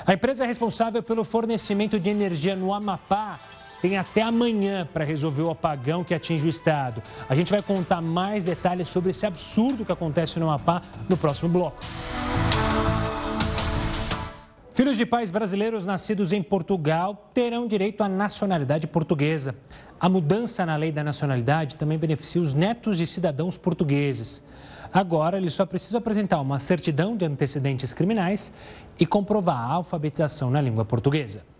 A 0.05 0.13
empresa 0.13 0.45
responsável 0.45 1.03
pelo 1.03 1.25
fornecimento 1.25 1.99
de 1.99 2.09
energia 2.09 2.55
no 2.55 2.73
Amapá 2.73 3.39
tem 3.83 3.97
até 3.97 4.21
amanhã 4.21 4.87
para 4.93 5.03
resolver 5.03 5.41
o 5.41 5.51
apagão 5.51 6.05
que 6.05 6.13
atinge 6.13 6.45
o 6.45 6.49
estado. 6.49 7.03
A 7.27 7.35
gente 7.35 7.51
vai 7.51 7.61
contar 7.61 7.99
mais 7.99 8.45
detalhes 8.45 8.87
sobre 8.87 9.09
esse 9.09 9.25
absurdo 9.25 9.83
que 9.83 9.91
acontece 9.91 10.39
no 10.39 10.45
Amapá 10.45 10.81
no 11.09 11.17
próximo 11.17 11.49
bloco. 11.49 11.83
Filhos 14.73 14.95
de 14.95 15.05
pais 15.05 15.31
brasileiros 15.31 15.85
nascidos 15.85 16.31
em 16.31 16.41
Portugal 16.41 17.29
terão 17.33 17.67
direito 17.67 18.01
à 18.05 18.07
nacionalidade 18.07 18.87
portuguesa. 18.87 19.53
A 19.99 20.07
mudança 20.07 20.65
na 20.65 20.77
lei 20.77 20.93
da 20.93 21.03
nacionalidade 21.03 21.75
também 21.75 21.97
beneficia 21.97 22.41
os 22.41 22.53
netos 22.53 22.97
de 22.97 23.05
cidadãos 23.05 23.57
portugueses. 23.57 24.41
Agora, 24.93 25.35
eles 25.35 25.55
só 25.55 25.65
precisam 25.65 25.97
apresentar 25.97 26.39
uma 26.39 26.57
certidão 26.57 27.17
de 27.17 27.25
antecedentes 27.25 27.91
criminais 27.91 28.49
e 28.97 29.05
comprovar 29.05 29.57
a 29.57 29.73
alfabetização 29.73 30.49
na 30.49 30.61
língua 30.61 30.85
portuguesa. 30.85 31.52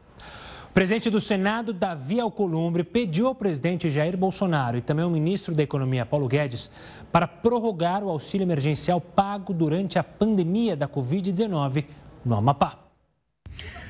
Presidente 0.74 1.08
do 1.12 1.22
Senado, 1.22 1.72
Davi 1.72 2.20
Alcolumbre, 2.20 2.84
pediu 2.84 3.28
ao 3.28 3.36
presidente 3.36 3.92
Jair 3.92 4.18
Bolsonaro 4.18 4.76
e 4.76 4.82
também 4.82 5.06
ao 5.06 5.12
ministro 5.12 5.54
da 5.54 5.62
Economia, 5.62 6.04
Paulo 6.04 6.28
Guedes, 6.28 6.68
para 7.12 7.28
prorrogar 7.28 8.04
o 8.04 8.10
auxílio 8.10 8.44
emergencial 8.44 9.00
pago 9.00 9.54
durante 9.54 10.00
a 10.00 10.04
pandemia 10.04 10.76
da 10.76 10.88
Covid-19 10.88 11.86
no 12.26 12.36
Amapá. 12.36 12.80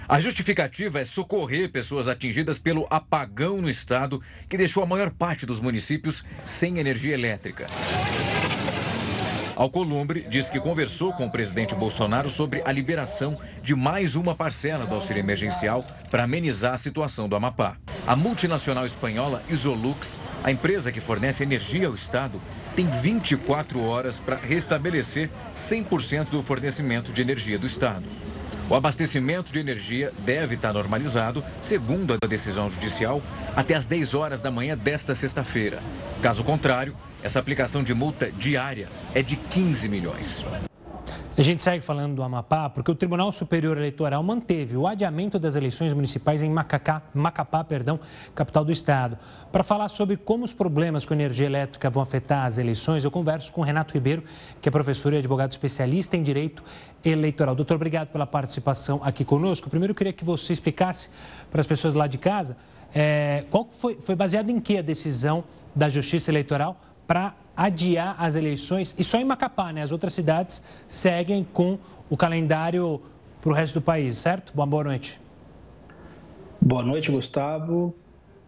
A 0.10 0.20
justificativa 0.20 1.00
é 1.00 1.06
socorrer 1.06 1.72
pessoas 1.72 2.10
atingidas 2.10 2.60
pelo 2.60 2.86
apagão 2.90 3.62
no 3.62 3.70
estado, 3.70 4.22
que 4.50 4.58
deixou 4.58 4.84
a 4.84 4.86
maior 4.86 5.10
parte 5.10 5.46
dos 5.46 5.62
municípios 5.62 6.22
sem 6.46 6.80
energia 6.80 7.14
elétrica. 7.14 7.66
Alcolumbre 9.56 10.26
diz 10.28 10.50
que 10.50 10.60
conversou 10.60 11.14
com 11.14 11.28
o 11.28 11.30
presidente 11.30 11.76
Bolsonaro 11.76 12.30
sobre 12.30 12.64
a 12.66 12.72
liberação 12.72 13.40
de 13.62 13.76
mais 13.76 14.16
uma 14.16 14.34
parcela 14.34 14.86
do 14.86 14.96
auxílio 14.96 15.20
emergencial 15.20 15.86
para 16.10 16.24
amenizar 16.24 16.74
a 16.74 16.78
situação 16.78 17.30
do 17.30 17.36
Amapá. 17.36 17.78
A 18.08 18.16
multinacional 18.16 18.86
espanhola 18.86 19.44
Isolux, 19.48 20.20
a 20.44 20.52
empresa 20.52 20.92
que 20.92 21.00
fornece 21.00 21.44
energia 21.44 21.88
ao 21.88 21.94
Estado, 21.94 22.42
tem 22.76 22.90
24 22.90 23.82
horas 23.84 24.20
para 24.20 24.36
restabelecer 24.36 25.30
100% 25.56 26.30
do 26.30 26.42
fornecimento 26.42 27.14
de 27.14 27.22
energia 27.22 27.60
do 27.60 27.68
Estado. 27.68 28.06
O 28.70 28.76
abastecimento 28.76 29.54
de 29.54 29.60
energia 29.60 30.12
deve 30.20 30.56
estar 30.56 30.74
normalizado, 30.74 31.44
segundo 31.62 32.14
a 32.14 32.28
decisão 32.28 32.70
judicial, 32.70 33.22
até 33.56 33.76
às 33.76 33.86
10 33.86 34.14
horas 34.16 34.42
da 34.42 34.50
manhã 34.50 34.76
desta 34.76 35.14
sexta-feira. 35.14 35.80
Caso 36.22 36.44
contrário, 36.44 36.96
essa 37.24 37.40
aplicação 37.40 37.82
de 37.82 37.94
multa 37.94 38.30
diária 38.34 38.90
é 39.16 39.24
de 39.24 39.38
15 39.38 39.88
milhões. 39.88 40.46
A 41.36 41.42
gente 41.42 41.64
segue 41.64 41.84
falando 41.84 42.16
do 42.16 42.22
Amapá 42.22 42.70
porque 42.70 42.92
o 42.92 42.96
Tribunal 42.96 43.32
Superior 43.32 43.78
Eleitoral 43.78 44.22
manteve 44.22 44.76
o 44.76 44.86
adiamento 44.86 45.40
das 45.40 45.56
eleições 45.56 45.94
municipais 45.94 46.44
em 46.44 46.50
Macacá, 46.50 47.02
Macapá, 47.14 47.64
perdão, 47.64 48.00
capital 48.36 48.66
do 48.66 48.72
estado. 48.72 49.18
Para 49.52 49.64
falar 49.64 49.88
sobre 49.88 50.18
como 50.18 50.44
os 50.44 50.54
problemas 50.54 51.06
com 51.06 51.14
energia 51.14 51.48
elétrica 51.48 51.90
vão 51.90 52.04
afetar 52.04 52.46
as 52.46 52.58
eleições, 52.58 53.06
eu 53.06 53.10
converso 53.10 53.52
com 53.54 53.62
Renato 53.62 53.94
Ribeiro, 53.94 54.24
que 54.62 54.68
é 54.68 54.72
professor 54.72 55.14
e 55.14 55.18
advogado 55.18 55.52
especialista 55.52 56.18
em 56.18 56.22
direito 56.22 56.62
eleitoral. 57.04 57.56
Doutor, 57.56 57.76
obrigado 57.76 58.10
pela 58.10 58.28
participação 58.28 59.00
aqui 59.02 59.24
conosco. 59.24 59.70
Primeiro, 59.70 59.92
eu 59.92 59.96
queria 59.96 60.14
que 60.14 60.26
você 60.26 60.52
explicasse 60.52 61.10
para 61.50 61.62
as 61.62 61.66
pessoas 61.66 61.96
lá 61.96 62.06
de 62.06 62.18
casa 62.18 62.58
é, 62.94 63.46
qual 63.50 63.68
foi, 63.72 63.96
foi 63.96 64.14
baseada 64.14 64.52
em 64.52 64.60
que 64.60 64.78
a 64.78 64.82
decisão 64.82 65.46
da 65.76 65.90
Justiça 65.90 66.30
Eleitoral 66.30 66.80
para 67.08 67.36
adiar 67.56 68.16
as 68.18 68.36
eleições 68.36 68.96
e 68.98 69.04
só 69.04 69.20
em 69.20 69.26
Macapá, 69.26 69.72
né? 69.72 69.82
As 69.84 69.92
outras 69.92 70.14
cidades 70.14 70.62
seguem 70.88 71.44
com 71.44 71.78
o 72.10 72.18
calendário 72.18 73.02
para 73.42 73.52
o 73.52 73.54
resto 73.54 73.76
do 73.76 73.82
país, 73.82 74.18
certo? 74.18 74.54
Boa, 74.54 74.66
boa 74.66 74.84
noite. 74.84 75.20
Boa 76.62 76.84
noite, 76.84 77.12
Gustavo. 77.12 77.94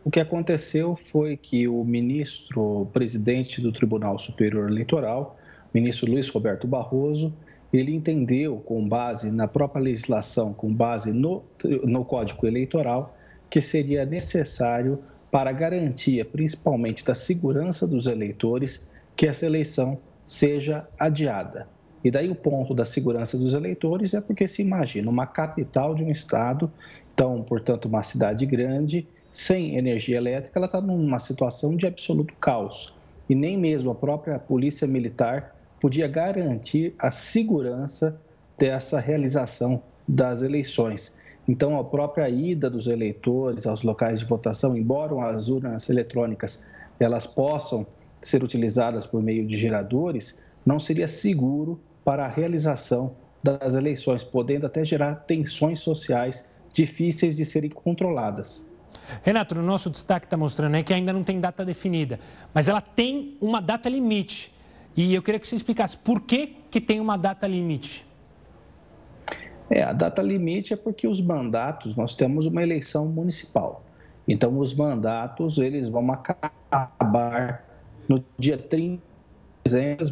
O 0.04 0.12
que 0.12 0.20
aconteceu 0.20 0.96
foi 0.96 1.36
que 1.36 1.68
o 1.68 1.84
ministro 1.84 2.88
presidente 2.94 3.60
do 3.60 3.72
Tribunal 3.72 4.18
Superior 4.18 4.70
Eleitoral, 4.70 5.38
ministro 5.74 6.10
Luiz 6.10 6.30
Roberto 6.30 6.68
Barroso, 6.68 7.34
ele 7.74 7.94
entendeu, 7.94 8.58
com 8.58 8.88
base 8.88 9.32
na 9.32 9.48
própria 9.48 9.82
legislação, 9.82 10.54
com 10.54 10.74
base 10.74 11.12
no, 11.12 11.44
no 11.84 12.06
Código 12.06 12.46
Eleitoral, 12.48 13.18
que 13.50 13.60
seria 13.60 14.06
necessário, 14.06 15.00
para 15.36 15.52
garantia 15.52 16.24
principalmente 16.24 17.04
da 17.04 17.14
segurança 17.14 17.86
dos 17.86 18.08
eleitores, 18.08 18.88
que 19.18 19.28
essa 19.28 19.46
eleição 19.46 19.98
seja 20.26 20.88
adiada. 20.98 21.68
E 22.02 22.10
daí 22.10 22.30
o 22.30 22.36
ponto 22.36 22.74
da 22.74 22.86
segurança 22.86 23.38
dos 23.38 23.54
eleitores 23.54 24.14
é 24.14 24.22
porque 24.22 24.48
se 24.48 24.62
imagina 24.62 25.12
uma 25.12 25.28
capital 25.28 25.94
de 25.94 26.06
um 26.06 26.10
estado, 26.10 26.72
então, 27.14 27.44
portanto, 27.44 27.84
uma 27.84 28.02
cidade 28.02 28.46
grande, 28.46 29.10
sem 29.30 29.78
energia 29.78 30.16
elétrica, 30.16 30.58
ela 30.58 30.68
está 30.68 30.80
numa 30.80 31.20
situação 31.20 31.76
de 31.76 31.86
absoluto 31.86 32.34
caos. 32.36 32.96
E 33.28 33.36
nem 33.36 33.58
mesmo 33.58 33.92
a 33.92 33.96
própria 33.96 34.40
polícia 34.40 34.88
militar 34.88 35.54
podia 35.82 36.08
garantir 36.08 36.96
a 36.98 37.12
segurança 37.12 38.18
dessa 38.58 39.02
realização 39.02 39.84
das 40.08 40.42
eleições. 40.42 41.18
Então, 41.48 41.80
a 41.80 41.84
própria 41.84 42.28
ida 42.28 42.70
dos 42.70 42.88
eleitores 42.88 43.68
aos 43.68 43.84
locais 43.84 44.20
de 44.20 44.26
votação, 44.26 44.76
embora 44.76 45.16
as 45.30 45.48
urnas 45.48 45.90
eletrônicas 45.90 46.68
elas 47.00 47.28
possam 47.28 47.86
ser 48.22 48.44
utilizadas 48.44 49.06
por 49.06 49.22
meio 49.22 49.46
de 49.46 49.58
geradores, 49.58 50.44
não 50.66 50.80
seria 50.80 51.08
seguro 51.08 51.80
para 52.04 52.26
a 52.26 52.28
realização 52.28 53.16
das 53.44 53.76
eleições, 53.76 54.24
podendo 54.24 54.66
até 54.66 54.84
gerar 54.84 55.16
tensões 55.16 55.80
sociais 55.80 56.50
difíceis 56.74 57.36
de 57.38 57.46
serem 57.46 57.70
controladas. 57.70 58.70
Renato, 59.22 59.54
no 59.54 59.62
nosso 59.62 59.90
destaque 59.90 60.26
está 60.26 60.36
mostrando 60.36 60.76
aí 60.76 60.84
que 60.84 60.94
ainda 60.94 61.14
não 61.14 61.24
tem 61.24 61.40
data 61.40 61.64
definida, 61.64 62.20
mas 62.54 62.68
ela 62.68 62.82
tem 62.82 63.38
uma 63.40 63.62
data 63.62 63.88
limite. 63.88 64.52
E 64.96 65.14
eu 65.14 65.22
queria 65.22 65.40
que 65.40 65.48
você 65.48 65.56
explicasse 65.56 65.98
por 65.98 66.22
que, 66.22 66.56
que 66.72 66.82
tem 66.82 67.00
uma 67.00 67.18
data 67.18 67.46
limite. 67.46 68.05
É, 69.70 69.82
a 69.82 69.94
data 69.94 70.22
limite 70.22 70.74
é 70.74 70.76
porque 70.76 71.08
os 71.08 71.22
mandatos, 71.22 71.96
nós 71.96 72.16
temos 72.16 72.46
uma 72.46 72.62
eleição 72.62 73.08
municipal. 73.08 73.84
Então, 74.28 74.58
os 74.58 74.74
mandatos, 74.74 75.58
eles 75.58 75.88
vão 75.88 76.12
acabar 76.12 77.64
no 78.08 78.24
dia 78.38 78.58
30, 78.58 79.02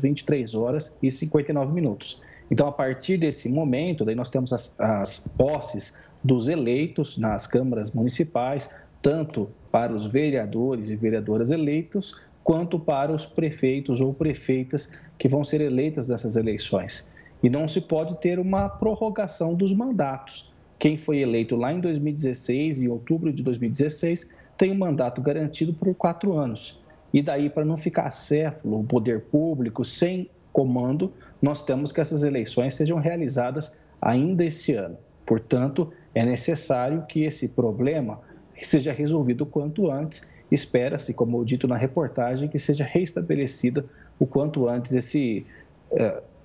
23 0.02 0.54
horas 0.56 0.98
e 1.02 1.10
59 1.10 1.72
minutos. 1.74 2.22
Então, 2.52 2.68
a 2.68 2.72
partir 2.72 3.18
desse 3.18 3.50
momento, 3.50 4.06
daí 4.06 4.16
nós 4.16 4.30
temos 4.30 4.54
as, 4.54 4.80
as 4.80 5.28
posses 5.38 5.98
dos 6.24 6.48
eleitos 6.48 7.18
nas 7.18 7.48
câmaras 7.48 7.92
municipais, 7.92 8.76
tanto 9.02 9.50
para 9.72 9.94
os 9.94 10.06
vereadores 10.06 10.90
e 10.90 10.96
vereadoras 10.96 11.52
eleitos, 11.52 12.20
quanto 12.44 12.80
para 12.80 13.12
os 13.12 13.26
prefeitos 13.26 14.02
ou 14.02 14.14
prefeitas 14.14 14.92
que 15.18 15.28
vão 15.28 15.44
ser 15.44 15.62
eleitas 15.62 16.10
nessas 16.10 16.36
eleições. 16.36 17.10
E 17.44 17.50
não 17.50 17.68
se 17.68 17.82
pode 17.82 18.16
ter 18.22 18.40
uma 18.40 18.70
prorrogação 18.70 19.54
dos 19.54 19.74
mandatos. 19.74 20.52
Quem 20.80 20.98
foi 20.98 21.20
eleito 21.20 21.56
lá 21.56 21.72
em 21.74 21.80
2016, 21.80 22.82
em 22.82 22.88
outubro 22.88 23.32
de 23.32 23.44
2016, 23.44 24.32
tem 24.58 24.72
um 24.72 24.78
mandato 24.78 25.22
garantido 25.22 25.74
por 25.74 25.94
quatro 25.94 26.34
anos. 26.34 26.82
E 27.14 27.22
daí, 27.22 27.50
para 27.50 27.66
não 27.66 27.78
ficar 27.78 28.10
céfalo 28.12 28.80
o 28.80 28.84
poder 28.84 29.22
público 29.22 29.86
sem 29.86 30.30
comando, 30.52 31.12
nós 31.42 31.64
temos 31.64 31.92
que 31.92 32.00
essas 32.00 32.24
eleições 32.24 32.76
sejam 32.76 32.98
realizadas 33.00 33.78
ainda 34.02 34.46
esse 34.46 34.74
ano. 34.74 34.98
Portanto, 35.26 35.92
é 36.14 36.26
necessário 36.26 37.06
que 37.08 37.24
esse 37.24 37.50
problema 37.50 38.20
seja 38.56 38.92
resolvido 38.92 39.42
o 39.42 39.48
quanto 39.48 39.92
antes. 39.92 40.30
Espera-se, 40.52 41.14
como 41.14 41.44
dito 41.44 41.68
na 41.68 41.76
reportagem, 41.76 42.48
que 42.48 42.60
seja 42.60 42.84
restabelecida 42.84 43.86
o 44.20 44.26
quanto 44.26 44.68
antes 44.68 44.94
esse 44.94 45.46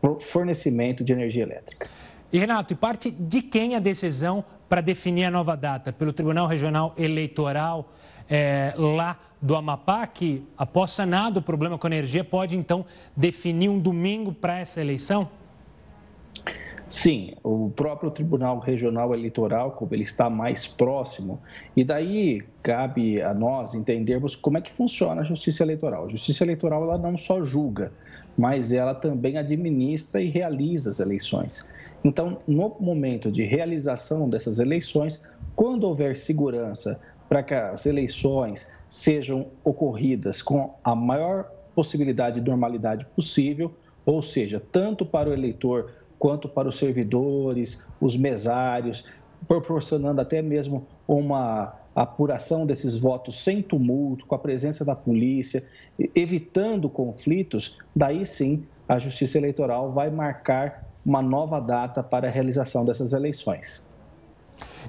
eh, 0.02 0.20
fornecimento 0.20 1.02
de 1.04 1.12
energia 1.12 1.42
elétrica. 1.42 1.88
E 2.32 2.38
Renato, 2.38 2.72
e 2.72 2.76
parte 2.76 3.10
de 3.10 3.40
quem 3.40 3.74
a 3.74 3.78
decisão 3.78 4.44
para 4.68 4.80
definir 4.80 5.24
a 5.24 5.30
nova 5.30 5.56
data? 5.56 5.92
Pelo 5.92 6.12
Tribunal 6.12 6.46
Regional 6.46 6.94
Eleitoral 6.96 7.90
é, 8.28 8.74
lá 8.76 9.18
do 9.40 9.56
Amapá, 9.56 10.06
que 10.06 10.44
após 10.56 10.90
sanado 10.90 11.40
o 11.40 11.42
problema 11.42 11.78
com 11.78 11.86
a 11.86 11.90
energia, 11.90 12.22
pode 12.22 12.56
então 12.56 12.84
definir 13.16 13.70
um 13.70 13.78
domingo 13.78 14.32
para 14.32 14.58
essa 14.58 14.80
eleição? 14.80 15.30
Sim, 16.88 17.34
o 17.44 17.68
próprio 17.68 18.10
Tribunal 18.10 18.58
Regional 18.60 19.12
Eleitoral, 19.12 19.72
como 19.72 19.94
ele 19.94 20.04
está 20.04 20.30
mais 20.30 20.66
próximo, 20.66 21.38
e 21.76 21.84
daí 21.84 22.40
cabe 22.62 23.20
a 23.20 23.34
nós 23.34 23.74
entendermos 23.74 24.34
como 24.34 24.56
é 24.56 24.62
que 24.62 24.72
funciona 24.72 25.20
a 25.20 25.24
Justiça 25.24 25.62
Eleitoral. 25.62 26.06
A 26.06 26.08
Justiça 26.08 26.44
Eleitoral 26.44 26.84
ela 26.84 26.96
não 26.96 27.18
só 27.18 27.42
julga, 27.42 27.92
mas 28.38 28.72
ela 28.72 28.94
também 28.94 29.36
administra 29.36 30.22
e 30.22 30.28
realiza 30.28 30.88
as 30.88 30.98
eleições. 30.98 31.68
Então, 32.02 32.38
no 32.48 32.74
momento 32.80 33.30
de 33.30 33.44
realização 33.44 34.26
dessas 34.26 34.58
eleições, 34.58 35.22
quando 35.54 35.84
houver 35.84 36.16
segurança 36.16 36.98
para 37.28 37.42
que 37.42 37.52
as 37.52 37.84
eleições 37.84 38.70
sejam 38.88 39.48
ocorridas 39.62 40.40
com 40.40 40.74
a 40.82 40.94
maior 40.94 41.50
possibilidade 41.74 42.40
de 42.40 42.48
normalidade 42.48 43.04
possível, 43.14 43.74
ou 44.06 44.22
seja, 44.22 44.62
tanto 44.72 45.04
para 45.04 45.28
o 45.28 45.34
eleitor 45.34 45.92
quanto 46.18 46.48
para 46.48 46.68
os 46.68 46.78
servidores, 46.78 47.86
os 48.00 48.16
mesários, 48.16 49.04
proporcionando 49.46 50.20
até 50.20 50.42
mesmo 50.42 50.86
uma 51.06 51.74
apuração 51.94 52.66
desses 52.66 52.96
votos 52.96 53.42
sem 53.42 53.62
tumulto, 53.62 54.26
com 54.26 54.34
a 54.34 54.38
presença 54.38 54.84
da 54.84 54.94
polícia, 54.94 55.64
evitando 56.14 56.88
conflitos, 56.88 57.76
daí 57.94 58.24
sim 58.24 58.64
a 58.88 58.98
Justiça 58.98 59.38
Eleitoral 59.38 59.92
vai 59.92 60.10
marcar 60.10 60.88
uma 61.04 61.22
nova 61.22 61.60
data 61.60 62.02
para 62.02 62.28
a 62.28 62.30
realização 62.30 62.84
dessas 62.84 63.12
eleições. 63.12 63.84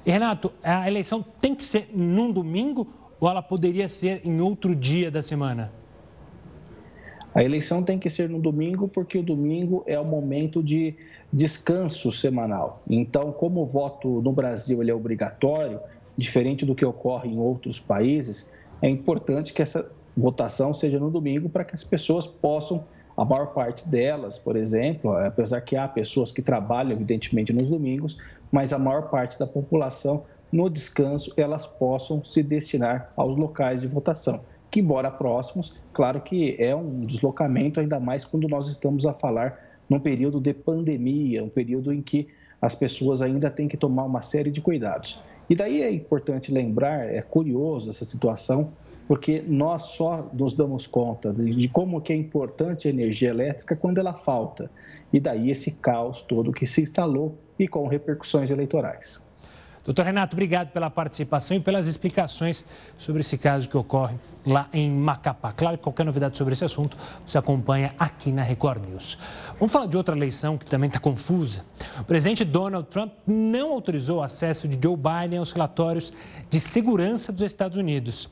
Renato, 0.04 0.52
a 0.62 0.88
eleição 0.88 1.24
tem 1.40 1.54
que 1.54 1.64
ser 1.64 1.90
num 1.92 2.32
domingo 2.32 2.86
ou 3.18 3.28
ela 3.28 3.42
poderia 3.42 3.88
ser 3.88 4.22
em 4.24 4.40
outro 4.40 4.74
dia 4.74 5.10
da 5.10 5.22
semana? 5.22 5.72
A 7.34 7.44
eleição 7.44 7.82
tem 7.82 7.98
que 7.98 8.10
ser 8.10 8.28
no 8.28 8.40
domingo 8.40 8.88
porque 8.88 9.18
o 9.18 9.22
domingo 9.22 9.84
é 9.86 9.98
o 9.98 10.04
momento 10.04 10.62
de 10.62 10.96
descanso 11.32 12.10
semanal. 12.10 12.82
Então, 12.88 13.30
como 13.30 13.62
o 13.62 13.66
voto 13.66 14.20
no 14.20 14.32
Brasil 14.32 14.82
ele 14.82 14.90
é 14.90 14.94
obrigatório, 14.94 15.78
diferente 16.16 16.66
do 16.66 16.74
que 16.74 16.84
ocorre 16.84 17.30
em 17.30 17.38
outros 17.38 17.78
países, 17.78 18.52
é 18.82 18.88
importante 18.88 19.52
que 19.52 19.62
essa 19.62 19.90
votação 20.16 20.74
seja 20.74 20.98
no 20.98 21.10
domingo 21.10 21.48
para 21.48 21.64
que 21.64 21.74
as 21.74 21.84
pessoas 21.84 22.26
possam 22.26 22.84
a 23.16 23.24
maior 23.24 23.52
parte 23.52 23.88
delas, 23.88 24.38
por 24.38 24.56
exemplo, 24.56 25.12
apesar 25.12 25.60
que 25.60 25.76
há 25.76 25.86
pessoas 25.86 26.32
que 26.32 26.42
trabalham, 26.42 26.92
evidentemente, 26.92 27.52
nos 27.52 27.68
domingos, 27.68 28.18
mas 28.50 28.72
a 28.72 28.78
maior 28.78 29.10
parte 29.10 29.38
da 29.38 29.46
população, 29.46 30.24
no 30.50 30.68
descanso, 30.68 31.32
elas 31.36 31.66
possam 31.66 32.24
se 32.24 32.42
destinar 32.42 33.12
aos 33.16 33.36
locais 33.36 33.82
de 33.82 33.86
votação, 33.86 34.40
que, 34.70 34.80
embora 34.80 35.10
próximos, 35.10 35.80
claro 35.92 36.20
que 36.20 36.56
é 36.58 36.74
um 36.74 37.00
deslocamento, 37.00 37.80
ainda 37.80 37.98
mais 37.98 38.24
quando 38.24 38.48
nós 38.48 38.68
estamos 38.68 39.04
a 39.04 39.12
falar 39.12 39.58
num 39.88 39.98
período 39.98 40.40
de 40.40 40.54
pandemia, 40.54 41.42
um 41.42 41.48
período 41.48 41.92
em 41.92 42.00
que 42.00 42.28
as 42.62 42.74
pessoas 42.74 43.22
ainda 43.22 43.50
têm 43.50 43.66
que 43.66 43.76
tomar 43.76 44.04
uma 44.04 44.22
série 44.22 44.50
de 44.50 44.60
cuidados. 44.60 45.20
E 45.48 45.56
daí 45.56 45.82
é 45.82 45.90
importante 45.90 46.52
lembrar, 46.52 47.12
é 47.12 47.20
curioso 47.22 47.90
essa 47.90 48.04
situação, 48.04 48.72
porque 49.08 49.42
nós 49.44 49.82
só 49.82 50.30
nos 50.32 50.54
damos 50.54 50.86
conta 50.86 51.32
de 51.32 51.68
como 51.68 52.00
que 52.00 52.12
é 52.12 52.16
importante 52.16 52.86
a 52.86 52.90
energia 52.90 53.30
elétrica 53.30 53.74
quando 53.74 53.98
ela 53.98 54.14
falta. 54.14 54.70
E 55.12 55.18
daí 55.18 55.50
esse 55.50 55.72
caos 55.72 56.22
todo 56.22 56.52
que 56.52 56.64
se 56.64 56.82
instalou 56.82 57.36
e 57.58 57.66
com 57.66 57.88
repercussões 57.88 58.50
eleitorais. 58.50 59.28
Doutor 59.90 60.04
Renato, 60.04 60.36
obrigado 60.36 60.68
pela 60.68 60.88
participação 60.88 61.56
e 61.56 61.58
pelas 61.58 61.88
explicações 61.88 62.64
sobre 62.96 63.22
esse 63.22 63.36
caso 63.36 63.68
que 63.68 63.76
ocorre 63.76 64.14
lá 64.46 64.68
em 64.72 64.88
Macapá. 64.88 65.52
Claro 65.52 65.76
que 65.76 65.82
qualquer 65.82 66.06
novidade 66.06 66.38
sobre 66.38 66.54
esse 66.54 66.64
assunto 66.64 66.96
você 67.26 67.36
acompanha 67.36 67.92
aqui 67.98 68.30
na 68.30 68.44
Record 68.44 68.86
News. 68.86 69.18
Vamos 69.58 69.72
falar 69.72 69.86
de 69.86 69.96
outra 69.96 70.16
eleição 70.16 70.56
que 70.56 70.64
também 70.64 70.86
está 70.86 71.00
confusa. 71.00 71.64
O 71.98 72.04
presidente 72.04 72.44
Donald 72.44 72.86
Trump 72.86 73.14
não 73.26 73.72
autorizou 73.72 74.18
o 74.18 74.22
acesso 74.22 74.68
de 74.68 74.78
Joe 74.80 74.96
Biden 74.96 75.40
aos 75.40 75.50
relatórios 75.50 76.12
de 76.48 76.60
segurança 76.60 77.32
dos 77.32 77.42
Estados 77.42 77.76
Unidos. 77.76 78.30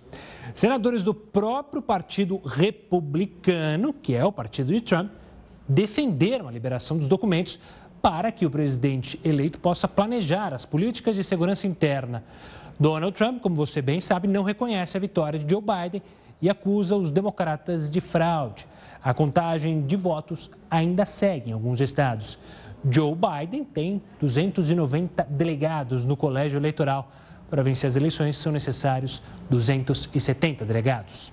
Senadores 0.54 1.02
do 1.02 1.12
próprio 1.12 1.82
Partido 1.82 2.40
Republicano, 2.44 3.92
que 3.92 4.14
é 4.14 4.24
o 4.24 4.30
partido 4.30 4.72
de 4.72 4.80
Trump, 4.80 5.10
defenderam 5.68 6.46
a 6.46 6.52
liberação 6.52 6.96
dos 6.96 7.08
documentos 7.08 7.58
para 8.00 8.30
que 8.32 8.46
o 8.46 8.50
presidente 8.50 9.20
eleito 9.24 9.58
possa 9.58 9.88
planejar 9.88 10.54
as 10.54 10.64
políticas 10.64 11.16
de 11.16 11.24
segurança 11.24 11.66
interna. 11.66 12.24
Donald 12.78 13.16
Trump, 13.16 13.40
como 13.40 13.56
você 13.56 13.82
bem 13.82 14.00
sabe, 14.00 14.28
não 14.28 14.42
reconhece 14.42 14.96
a 14.96 15.00
vitória 15.00 15.38
de 15.38 15.50
Joe 15.50 15.60
Biden 15.62 16.02
e 16.40 16.48
acusa 16.48 16.96
os 16.96 17.10
democratas 17.10 17.90
de 17.90 18.00
fraude. 18.00 18.66
A 19.02 19.12
contagem 19.12 19.84
de 19.84 19.96
votos 19.96 20.50
ainda 20.70 21.04
segue 21.04 21.50
em 21.50 21.52
alguns 21.52 21.80
estados. 21.80 22.38
Joe 22.88 23.14
Biden 23.14 23.64
tem 23.64 24.00
290 24.20 25.24
delegados 25.24 26.04
no 26.04 26.16
colégio 26.16 26.58
eleitoral. 26.58 27.10
Para 27.50 27.62
vencer 27.62 27.88
as 27.88 27.96
eleições, 27.96 28.36
são 28.36 28.52
necessários 28.52 29.22
270 29.50 30.64
delegados. 30.64 31.32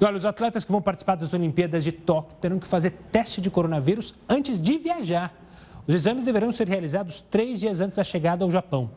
E 0.00 0.04
olha, 0.04 0.16
os 0.16 0.24
atletas 0.24 0.64
que 0.64 0.72
vão 0.72 0.80
participar 0.80 1.16
das 1.16 1.34
Olimpíadas 1.34 1.84
de 1.84 1.92
Tóquio 1.92 2.36
terão 2.40 2.58
que 2.58 2.66
fazer 2.66 2.90
teste 3.12 3.40
de 3.40 3.50
coronavírus 3.50 4.14
antes 4.28 4.60
de 4.60 4.78
viajar. 4.78 5.34
Os 5.88 5.94
exames 5.94 6.26
deverão 6.26 6.52
ser 6.52 6.68
realizados 6.68 7.22
três 7.30 7.60
dias 7.60 7.80
antes 7.80 7.96
da 7.96 8.04
chegada 8.04 8.44
ao 8.44 8.50
Japão. 8.50 8.90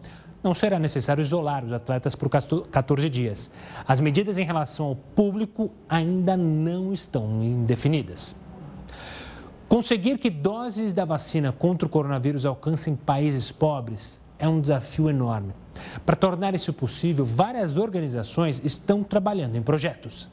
Não 0.44 0.54
será 0.54 0.78
necessário 0.78 1.22
isolar 1.22 1.64
os 1.64 1.72
atletas 1.72 2.16
por 2.16 2.30
14 2.30 3.10
dias. 3.10 3.50
As 3.88 4.02
medidas 4.02 4.38
em 4.38 4.44
relação 4.44 4.88
ao 4.88 4.96
público 4.98 5.72
ainda 5.88 6.36
não 6.36 6.92
estão 6.92 7.64
definidas. 7.66 8.36
Conseguir 9.70 10.18
que 10.18 10.30
doses 10.30 10.92
da 10.92 11.06
vacina 11.06 11.54
contra 11.54 11.86
o 11.86 11.90
coronavírus 11.90 12.46
alcancem 12.46 12.94
países 12.94 13.54
pobres 13.54 14.22
é 14.38 14.50
um 14.50 14.60
desafio 14.60 15.10
enorme. 15.10 15.54
Para 16.06 16.18
tornar 16.18 16.54
isso 16.56 16.74
possível, 16.74 17.24
várias 17.24 17.78
organizações 17.78 18.62
estão 18.66 19.02
trabalhando 19.02 19.56
em 19.56 19.62
projetos. 19.62 20.28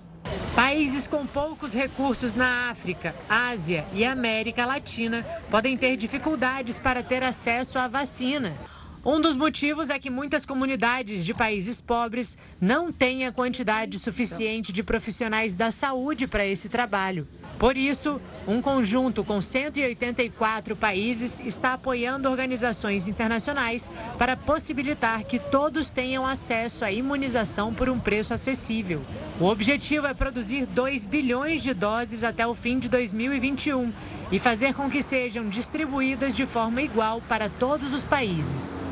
Países 0.79 1.09
com 1.09 1.26
poucos 1.26 1.74
recursos 1.74 2.35
na 2.35 2.70
África, 2.70 3.12
Ásia 3.29 3.85
e 3.93 4.05
América 4.05 4.64
Latina 4.64 5.26
podem 5.51 5.76
ter 5.76 5.97
dificuldades 5.97 6.79
para 6.79 7.03
ter 7.03 7.24
acesso 7.24 7.81
à 7.81 7.89
vacina. 7.89 8.57
Um 9.05 9.20
dos 9.20 9.36
motivos 9.36 9.90
é 9.90 9.99
que 9.99 10.11
muitas 10.11 10.44
comunidades 10.44 11.24
de 11.24 11.32
países 11.32 11.80
pobres 11.80 12.36
não 12.61 12.90
têm 12.90 13.26
a 13.26 13.32
quantidade 13.32 13.96
suficiente 13.99 14.72
de 14.72 14.82
profissionais 14.82 15.55
da 15.55 15.70
saúde 15.70 16.26
para 16.26 16.44
esse 16.44 16.68
trabalho. 16.68 17.26
Por 17.59 17.76
isso, 17.76 18.20
um 18.46 18.61
conjunto 18.61 19.22
com 19.24 19.40
184 19.40 20.74
países 20.74 21.40
está 21.40 21.74
apoiando 21.74 22.28
organizações 22.28 23.07
internacionais 23.07 23.90
para 24.18 24.36
possibilitar 24.36 25.24
que 25.24 25.38
todos 25.38 25.90
tenham 25.90 26.26
acesso 26.26 26.84
à 26.84 26.90
imunização 26.90 27.72
por 27.72 27.88
um 27.88 28.01
preço 28.01 28.34
acessível. 28.34 29.03
O 29.40 29.44
objetivo 29.46 30.09
é 30.09 30.14
produzir 30.14 30.66
2 30.66 31.07
bilhões 31.07 31.62
de 31.62 31.72
doses 31.72 32.24
até 32.24 32.46
o 32.46 32.55
fim 32.55 32.78
de 32.78 32.88
2021 32.88 33.92
e 34.31 34.39
fazer 34.39 34.74
com 34.74 34.91
que 34.91 35.03
sejam 35.03 35.49
distribuídas 35.49 36.37
de 36.37 36.45
forma 36.45 36.83
igual 36.83 37.22
para 37.29 37.49
todos 37.49 37.93
os 37.93 38.05
países. 38.05 38.83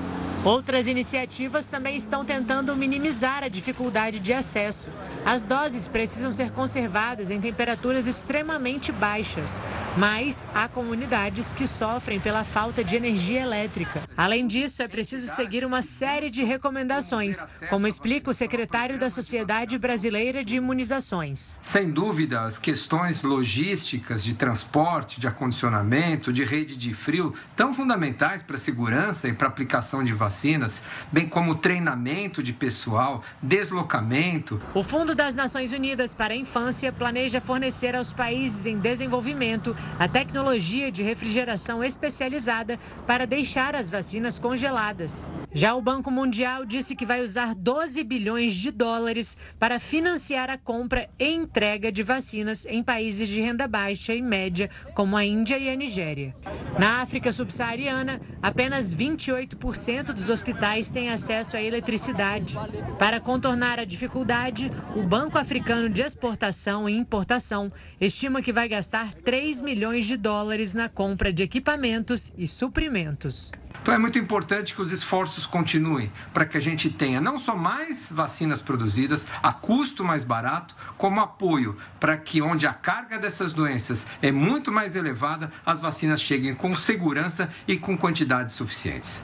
Outras 0.47 0.87
iniciativas 0.87 1.67
também 1.67 1.97
estão 1.97 2.25
tentando 2.25 2.77
minimizar 2.77 3.43
a 3.43 3.49
dificuldade 3.49 4.21
de 4.21 4.33
acesso. 4.33 4.91
As 5.25 5.43
doses 5.43 5.89
precisam 5.89 6.31
ser 6.31 6.53
conservadas 6.53 7.33
em 7.33 7.41
temperaturas 7.41 8.07
extremamente 8.07 8.93
baixas, 8.93 9.61
mas 9.97 10.47
há 10.55 10.69
comunidades 10.69 11.53
que 11.53 11.67
sofrem 11.67 12.21
pela 12.21 12.45
falta 12.45 12.85
de 12.85 12.95
energia 12.95 13.43
elétrica. 13.43 14.01
Além 14.17 14.47
disso, 14.47 14.85
é 14.85 14.87
preciso 14.87 15.27
seguir 15.35 15.65
uma 15.65 15.83
série 15.83 16.31
de 16.31 16.45
recomendações, 16.45 17.45
como 17.69 17.89
explica 17.89 18.31
o 18.31 18.33
secretário 18.33 19.01
da 19.01 19.11
Sociedade 19.11 19.77
Brasileira 19.77 20.45
de 20.45 20.55
Imunizações. 20.55 21.59
Sem 21.61 21.91
dúvida, 21.91 22.43
as 22.43 22.57
questões 22.57 23.25
logísticas 23.25 24.23
de 24.23 24.33
transporte, 24.35 25.19
de 25.19 25.27
acondicionamento, 25.27 26.33
de 26.33 26.45
rede 26.45 26.77
de 26.77 26.95
frio, 26.95 27.35
tão 27.57 27.75
fundamentais 27.75 28.45
para 28.45 28.55
a 28.55 28.61
segurança 28.61 29.27
e 29.27 29.33
para 29.33 29.49
a 29.49 29.51
aplicação 29.51 30.05
de 30.05 30.13
vacinas 30.13 30.36
vacinas, 30.37 30.83
bem 31.11 31.27
como 31.27 31.55
treinamento 31.55 32.43
de 32.43 32.53
pessoal, 32.53 33.23
deslocamento. 33.41 34.61
O 34.75 34.83
Fundo 34.83 35.15
das 35.15 35.35
Nações 35.35 35.73
Unidas 35.73 36.13
para 36.13 36.35
a 36.35 36.37
Infância 36.37 36.93
planeja 36.93 37.41
fornecer 37.41 37.97
aos 37.97 38.13
países 38.13 38.67
em 38.67 38.79
desenvolvimento 38.79 39.75
a 39.99 40.07
tecnologia 40.07 40.93
de 40.93 41.03
refrigeração 41.03 41.83
especializada 41.83 42.79
para 43.07 43.27
deixar 43.27 43.75
as 43.75 43.89
vacinas 43.89 44.39
congeladas. 44.39 45.33
Já 45.51 45.75
o 45.75 45.81
Banco 45.81 46.11
Mundial 46.11 46.67
disse 46.67 46.95
que 46.95 47.07
vai 47.07 47.23
usar 47.23 47.55
12 47.55 48.05
bilhões 48.05 48.53
de 48.53 48.71
dólares 48.71 49.39
para 49.59 49.79
financiar 49.79 50.51
a 50.51 50.59
compra 50.59 51.09
e 51.19 51.33
entrega 51.33 51.91
de 51.91 52.03
vacinas 52.03 52.67
em 52.67 52.83
países 52.83 53.27
de 53.27 53.41
renda 53.41 53.67
baixa 53.67 54.15
e 54.15 54.21
média, 54.21 54.69
como 54.93 55.17
a 55.17 55.25
Índia 55.25 55.57
e 55.57 55.71
a 55.71 55.75
Nigéria. 55.75 56.35
Na 56.79 57.01
África 57.01 57.33
subsaariana, 57.33 58.21
apenas 58.43 58.95
28% 58.95 60.13
dos 60.13 60.26
hospitais 60.31 60.91
têm 60.91 61.11
acesso 61.11 61.57
à 61.57 61.63
eletricidade. 61.63 62.57
Para 62.99 63.21
contornar 63.21 63.79
a 63.79 63.85
dificuldade, 63.85 64.71
o 64.95 65.03
Banco 65.03 65.39
Africano 65.39 65.89
de 65.89 66.03
Exportação 66.03 66.89
e 66.89 66.97
Importação 66.97 67.73
estima 68.01 68.43
que 68.43 68.53
vai 68.53 68.69
gastar 68.69 69.13
3 69.13 69.61
milhões 69.61 70.05
de 70.07 70.17
dólares 70.17 70.75
na 70.75 70.89
compra 70.89 71.33
de 71.33 71.43
equipamentos 71.43 72.33
e 72.37 72.47
suprimentos. 72.47 73.53
Então 73.87 73.95
é 73.95 73.99
muito 73.99 74.19
importante 74.19 74.75
que 74.75 74.83
os 74.83 74.91
esforços 74.91 75.47
continuem 75.47 76.11
para 76.35 76.45
que 76.45 76.57
a 76.57 76.61
gente 76.61 76.91
tenha 76.91 77.21
não 77.21 77.39
só 77.39 77.55
mais 77.55 78.09
vacinas 78.11 78.61
produzidas 78.61 79.29
a 79.41 79.53
custo 79.53 80.03
mais 80.03 80.25
barato, 80.25 80.75
como 80.97 81.21
apoio 81.21 81.77
para 82.01 82.17
que 82.17 82.43
onde 82.43 82.67
a 82.67 82.73
carga 82.73 83.17
dessas 83.17 83.53
doenças 83.53 84.05
é 84.21 84.33
muito 84.33 84.73
mais 84.73 84.97
elevada, 84.97 85.53
as 85.65 85.79
vacinas 85.79 86.21
cheguem 86.21 86.53
com 86.53 86.75
segurança 86.75 87.49
e 87.69 87.77
com 87.77 87.97
quantidades 87.97 88.57
suficientes. 88.57 89.23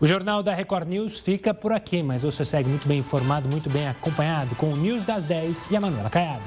O 0.00 0.06
Jornal 0.06 0.42
da 0.42 0.54
Record 0.54 0.88
News 0.88 1.18
fica 1.18 1.52
por 1.52 1.72
aqui, 1.72 2.02
mas 2.02 2.22
você 2.22 2.42
segue 2.42 2.70
muito 2.70 2.88
bem 2.88 3.00
informado, 3.00 3.46
muito 3.50 3.68
bem 3.68 3.86
acompanhado 3.86 4.54
com 4.56 4.72
o 4.72 4.76
News 4.76 5.04
das 5.04 5.24
10 5.24 5.70
e 5.70 5.76
a 5.76 5.80
Manuela 5.80 6.08
Caiado. 6.08 6.42